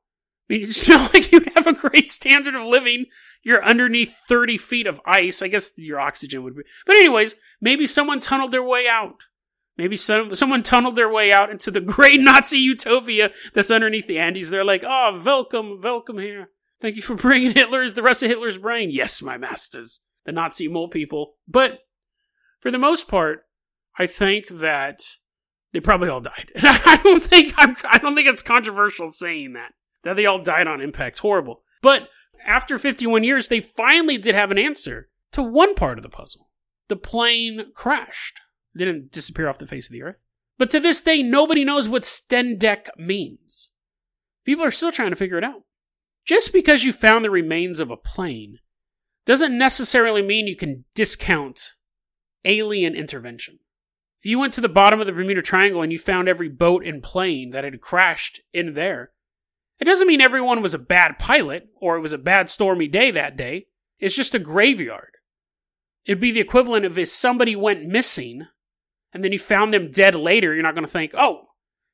It's 0.51 0.87
not 0.89 1.13
like 1.13 1.31
you'd 1.31 1.51
have 1.55 1.67
a 1.67 1.73
great 1.73 2.09
standard 2.09 2.55
of 2.55 2.63
living. 2.63 3.05
You're 3.43 3.63
underneath 3.63 4.15
30 4.27 4.57
feet 4.57 4.87
of 4.87 5.01
ice. 5.05 5.41
I 5.41 5.47
guess 5.47 5.71
your 5.77 5.99
oxygen 5.99 6.43
would 6.43 6.55
be. 6.55 6.63
But, 6.85 6.97
anyways, 6.97 7.35
maybe 7.59 7.87
someone 7.87 8.19
tunneled 8.19 8.51
their 8.51 8.63
way 8.63 8.87
out. 8.87 9.23
Maybe 9.77 9.95
some, 9.97 10.33
someone 10.33 10.63
tunneled 10.63 10.95
their 10.95 11.09
way 11.09 11.31
out 11.31 11.49
into 11.49 11.71
the 11.71 11.79
great 11.79 12.19
Nazi 12.21 12.59
utopia 12.59 13.31
that's 13.53 13.71
underneath 13.71 14.07
the 14.07 14.19
Andes. 14.19 14.49
They're 14.49 14.65
like, 14.65 14.83
oh, 14.85 15.21
welcome, 15.25 15.79
welcome 15.81 16.17
here. 16.17 16.49
Thank 16.79 16.95
you 16.97 17.01
for 17.01 17.15
bringing 17.15 17.51
Hitler's, 17.51 17.93
the 17.93 18.03
rest 18.03 18.23
of 18.23 18.29
Hitler's 18.29 18.57
brain. 18.57 18.89
Yes, 18.91 19.21
my 19.21 19.37
masters, 19.37 20.01
the 20.25 20.31
Nazi 20.31 20.67
mole 20.67 20.89
people. 20.89 21.35
But 21.47 21.79
for 22.59 22.71
the 22.71 22.79
most 22.79 23.07
part, 23.07 23.45
I 23.97 24.07
think 24.07 24.47
that 24.47 25.01
they 25.73 25.79
probably 25.79 26.09
all 26.09 26.21
died. 26.21 26.51
I 26.61 26.99
don't 27.03 27.21
think 27.21 27.53
I'm, 27.57 27.75
I 27.89 27.97
don't 27.97 28.15
think 28.15 28.27
it's 28.27 28.41
controversial 28.41 29.11
saying 29.11 29.53
that 29.53 29.71
that 30.03 30.15
they 30.15 30.25
all 30.25 30.41
died 30.41 30.67
on 30.67 30.81
impacts. 30.81 31.19
Horrible. 31.19 31.63
But 31.81 32.09
after 32.45 32.77
51 32.79 33.23
years, 33.23 33.47
they 33.47 33.59
finally 33.59 34.17
did 34.17 34.35
have 34.35 34.51
an 34.51 34.57
answer 34.57 35.09
to 35.31 35.43
one 35.43 35.75
part 35.75 35.97
of 35.97 36.03
the 36.03 36.09
puzzle. 36.09 36.49
The 36.89 36.95
plane 36.95 37.67
crashed. 37.73 38.39
It 38.75 38.79
didn't 38.79 39.11
disappear 39.11 39.47
off 39.47 39.57
the 39.57 39.67
face 39.67 39.87
of 39.87 39.93
the 39.93 40.03
earth. 40.03 40.23
But 40.57 40.69
to 40.71 40.79
this 40.79 41.01
day, 41.01 41.23
nobody 41.23 41.63
knows 41.63 41.89
what 41.89 42.03
Stendec 42.03 42.87
means. 42.97 43.71
People 44.45 44.63
are 44.65 44.71
still 44.71 44.91
trying 44.91 45.11
to 45.11 45.15
figure 45.15 45.37
it 45.37 45.43
out. 45.43 45.63
Just 46.25 46.53
because 46.53 46.83
you 46.83 46.93
found 46.93 47.25
the 47.25 47.31
remains 47.31 47.79
of 47.79 47.89
a 47.89 47.97
plane 47.97 48.59
doesn't 49.25 49.57
necessarily 49.57 50.21
mean 50.21 50.47
you 50.47 50.55
can 50.55 50.85
discount 50.93 51.73
alien 52.45 52.95
intervention. 52.95 53.59
If 54.19 54.25
you 54.25 54.39
went 54.39 54.53
to 54.53 54.61
the 54.61 54.69
bottom 54.69 54.99
of 54.99 55.07
the 55.07 55.13
Bermuda 55.13 55.41
Triangle 55.41 55.81
and 55.81 55.91
you 55.91 55.97
found 55.97 56.27
every 56.27 56.49
boat 56.49 56.85
and 56.85 57.01
plane 57.01 57.51
that 57.51 57.63
had 57.63 57.81
crashed 57.81 58.41
in 58.53 58.73
there, 58.73 59.11
it 59.81 59.85
doesn't 59.85 60.07
mean 60.07 60.21
everyone 60.21 60.61
was 60.61 60.75
a 60.75 60.79
bad 60.79 61.17
pilot 61.17 61.67
or 61.75 61.97
it 61.97 62.01
was 62.01 62.13
a 62.13 62.19
bad 62.19 62.49
stormy 62.51 62.87
day 62.87 63.09
that 63.09 63.35
day. 63.35 63.65
It's 63.99 64.15
just 64.15 64.35
a 64.35 64.39
graveyard. 64.39 65.17
It'd 66.05 66.21
be 66.21 66.31
the 66.31 66.39
equivalent 66.39 66.85
of 66.85 66.99
if 66.99 67.07
somebody 67.07 67.55
went 67.55 67.87
missing 67.87 68.45
and 69.11 69.23
then 69.23 69.31
you 69.31 69.39
found 69.39 69.73
them 69.73 69.89
dead 69.89 70.13
later, 70.13 70.53
you're 70.53 70.61
not 70.61 70.75
going 70.75 70.85
to 70.85 70.91
think, 70.91 71.13
oh, 71.15 71.47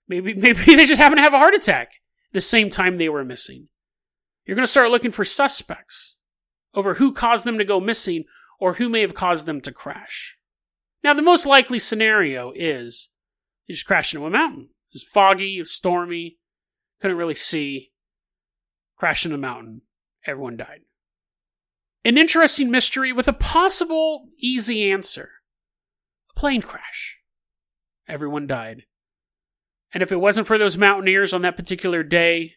maybe, 0.07 0.33
maybe 0.37 0.59
they 0.59 0.85
just 0.85 0.99
happened 0.99 1.19
to 1.19 1.23
have 1.23 1.33
a 1.33 1.39
heart 1.39 1.53
attack 1.53 1.93
the 2.33 2.41
same 2.41 2.69
time 2.69 2.97
they 2.97 3.07
were 3.07 3.23
missing. 3.23 3.69
You're 4.45 4.55
going 4.55 4.65
to 4.65 4.71
start 4.71 4.91
looking 4.91 5.11
for 5.11 5.23
suspects 5.23 6.17
over 6.73 6.95
who 6.95 7.13
caused 7.13 7.45
them 7.45 7.57
to 7.57 7.63
go 7.63 7.79
missing 7.79 8.25
or 8.59 8.73
who 8.73 8.89
may 8.89 8.99
have 8.99 9.13
caused 9.13 9.45
them 9.45 9.61
to 9.61 9.71
crash. 9.71 10.37
Now, 11.05 11.13
the 11.13 11.21
most 11.21 11.45
likely 11.45 11.79
scenario 11.79 12.51
is 12.53 13.09
you 13.65 13.75
just 13.75 13.85
crashed 13.85 14.13
into 14.13 14.25
a 14.25 14.29
mountain. 14.29 14.63
It 14.91 14.95
was 14.95 15.03
foggy, 15.03 15.59
it 15.59 15.67
stormy, 15.67 16.37
couldn't 16.99 17.17
really 17.17 17.35
see, 17.35 17.91
crashed 18.95 19.25
in 19.25 19.33
a 19.33 19.37
mountain, 19.37 19.81
everyone 20.25 20.57
died. 20.57 20.81
An 22.03 22.17
interesting 22.17 22.71
mystery 22.71 23.11
with 23.11 23.27
a 23.27 23.33
possible 23.33 24.29
easy 24.39 24.91
answer 24.91 25.29
a 26.29 26.39
plane 26.39 26.61
crash. 26.61 27.17
Everyone 28.07 28.47
died. 28.47 28.83
And 29.93 30.03
if 30.03 30.11
it 30.11 30.17
wasn't 30.17 30.47
for 30.47 30.57
those 30.57 30.77
mountaineers 30.77 31.33
on 31.33 31.41
that 31.41 31.55
particular 31.55 32.03
day, 32.03 32.53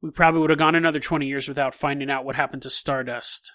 we 0.00 0.10
probably 0.10 0.40
would 0.40 0.50
have 0.50 0.58
gone 0.58 0.74
another 0.74 1.00
20 1.00 1.26
years 1.26 1.48
without 1.48 1.74
finding 1.74 2.10
out 2.10 2.24
what 2.24 2.36
happened 2.36 2.62
to 2.62 2.70
Stardust. 2.70 3.52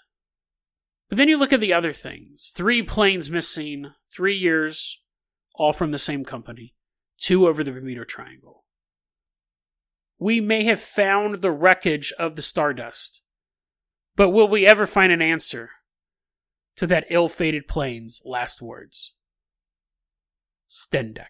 But 1.09 1.17
then 1.17 1.29
you 1.29 1.37
look 1.37 1.53
at 1.53 1.59
the 1.59 1.73
other 1.73 1.93
things 1.93 2.51
three 2.55 2.83
planes 2.83 3.29
missing, 3.29 3.91
three 4.11 4.35
years, 4.35 5.01
all 5.55 5.73
from 5.73 5.91
the 5.91 5.97
same 5.97 6.23
company, 6.23 6.75
two 7.17 7.47
over 7.47 7.63
the 7.63 7.71
Bermuda 7.71 8.05
Triangle. 8.05 8.65
We 10.19 10.41
may 10.41 10.63
have 10.63 10.79
found 10.79 11.41
the 11.41 11.51
wreckage 11.51 12.11
of 12.17 12.35
the 12.35 12.41
Stardust, 12.41 13.21
but 14.15 14.29
will 14.29 14.47
we 14.47 14.65
ever 14.65 14.87
find 14.87 15.11
an 15.11 15.21
answer 15.21 15.69
to 16.77 16.87
that 16.87 17.05
ill 17.09 17.29
fated 17.29 17.67
plane's 17.67 18.21
last 18.25 18.61
words? 18.61 19.13
Stendec. 20.69 21.27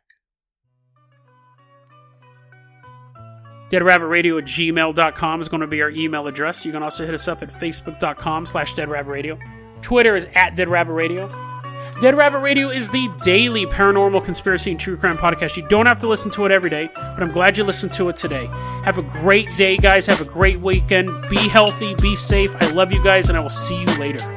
DeadRabbitRadio 3.69 4.37
at 4.37 4.45
gmail.com 4.45 5.41
is 5.41 5.49
going 5.49 5.61
to 5.61 5.67
be 5.67 5.81
our 5.81 5.89
email 5.89 6.27
address. 6.27 6.65
You 6.65 6.71
can 6.71 6.83
also 6.83 7.05
hit 7.05 7.13
us 7.13 7.27
up 7.27 7.43
at 7.43 7.49
facebook.com 7.49 8.45
slash 8.45 8.73
deadrabbitradio. 8.75 9.37
Twitter 9.81 10.15
is 10.15 10.27
at 10.35 10.55
deadrabbitradio. 10.55 11.56
Dead 11.99 12.15
Rabbit 12.15 12.39
Radio 12.39 12.69
is 12.69 12.91
the 12.91 13.09
daily 13.23 13.65
paranormal 13.65 14.23
conspiracy 14.23 14.69
and 14.69 14.79
true 14.79 14.95
crime 14.95 15.17
podcast. 15.17 15.57
You 15.57 15.67
don't 15.67 15.87
have 15.87 15.97
to 15.99 16.07
listen 16.07 16.29
to 16.31 16.45
it 16.45 16.51
every 16.51 16.69
day, 16.69 16.91
but 16.93 17.23
I'm 17.23 17.31
glad 17.31 17.57
you 17.57 17.63
listened 17.63 17.91
to 17.93 18.07
it 18.09 18.17
today. 18.17 18.45
Have 18.83 18.99
a 18.99 19.01
great 19.01 19.49
day, 19.57 19.77
guys. 19.77 20.05
Have 20.05 20.21
a 20.21 20.25
great 20.25 20.59
weekend. 20.59 21.09
Be 21.27 21.47
healthy, 21.49 21.95
be 21.95 22.15
safe. 22.15 22.55
I 22.61 22.69
love 22.71 22.91
you 22.91 23.03
guys, 23.03 23.29
and 23.29 23.37
I 23.37 23.41
will 23.41 23.49
see 23.49 23.79
you 23.79 23.87
later. 23.97 24.36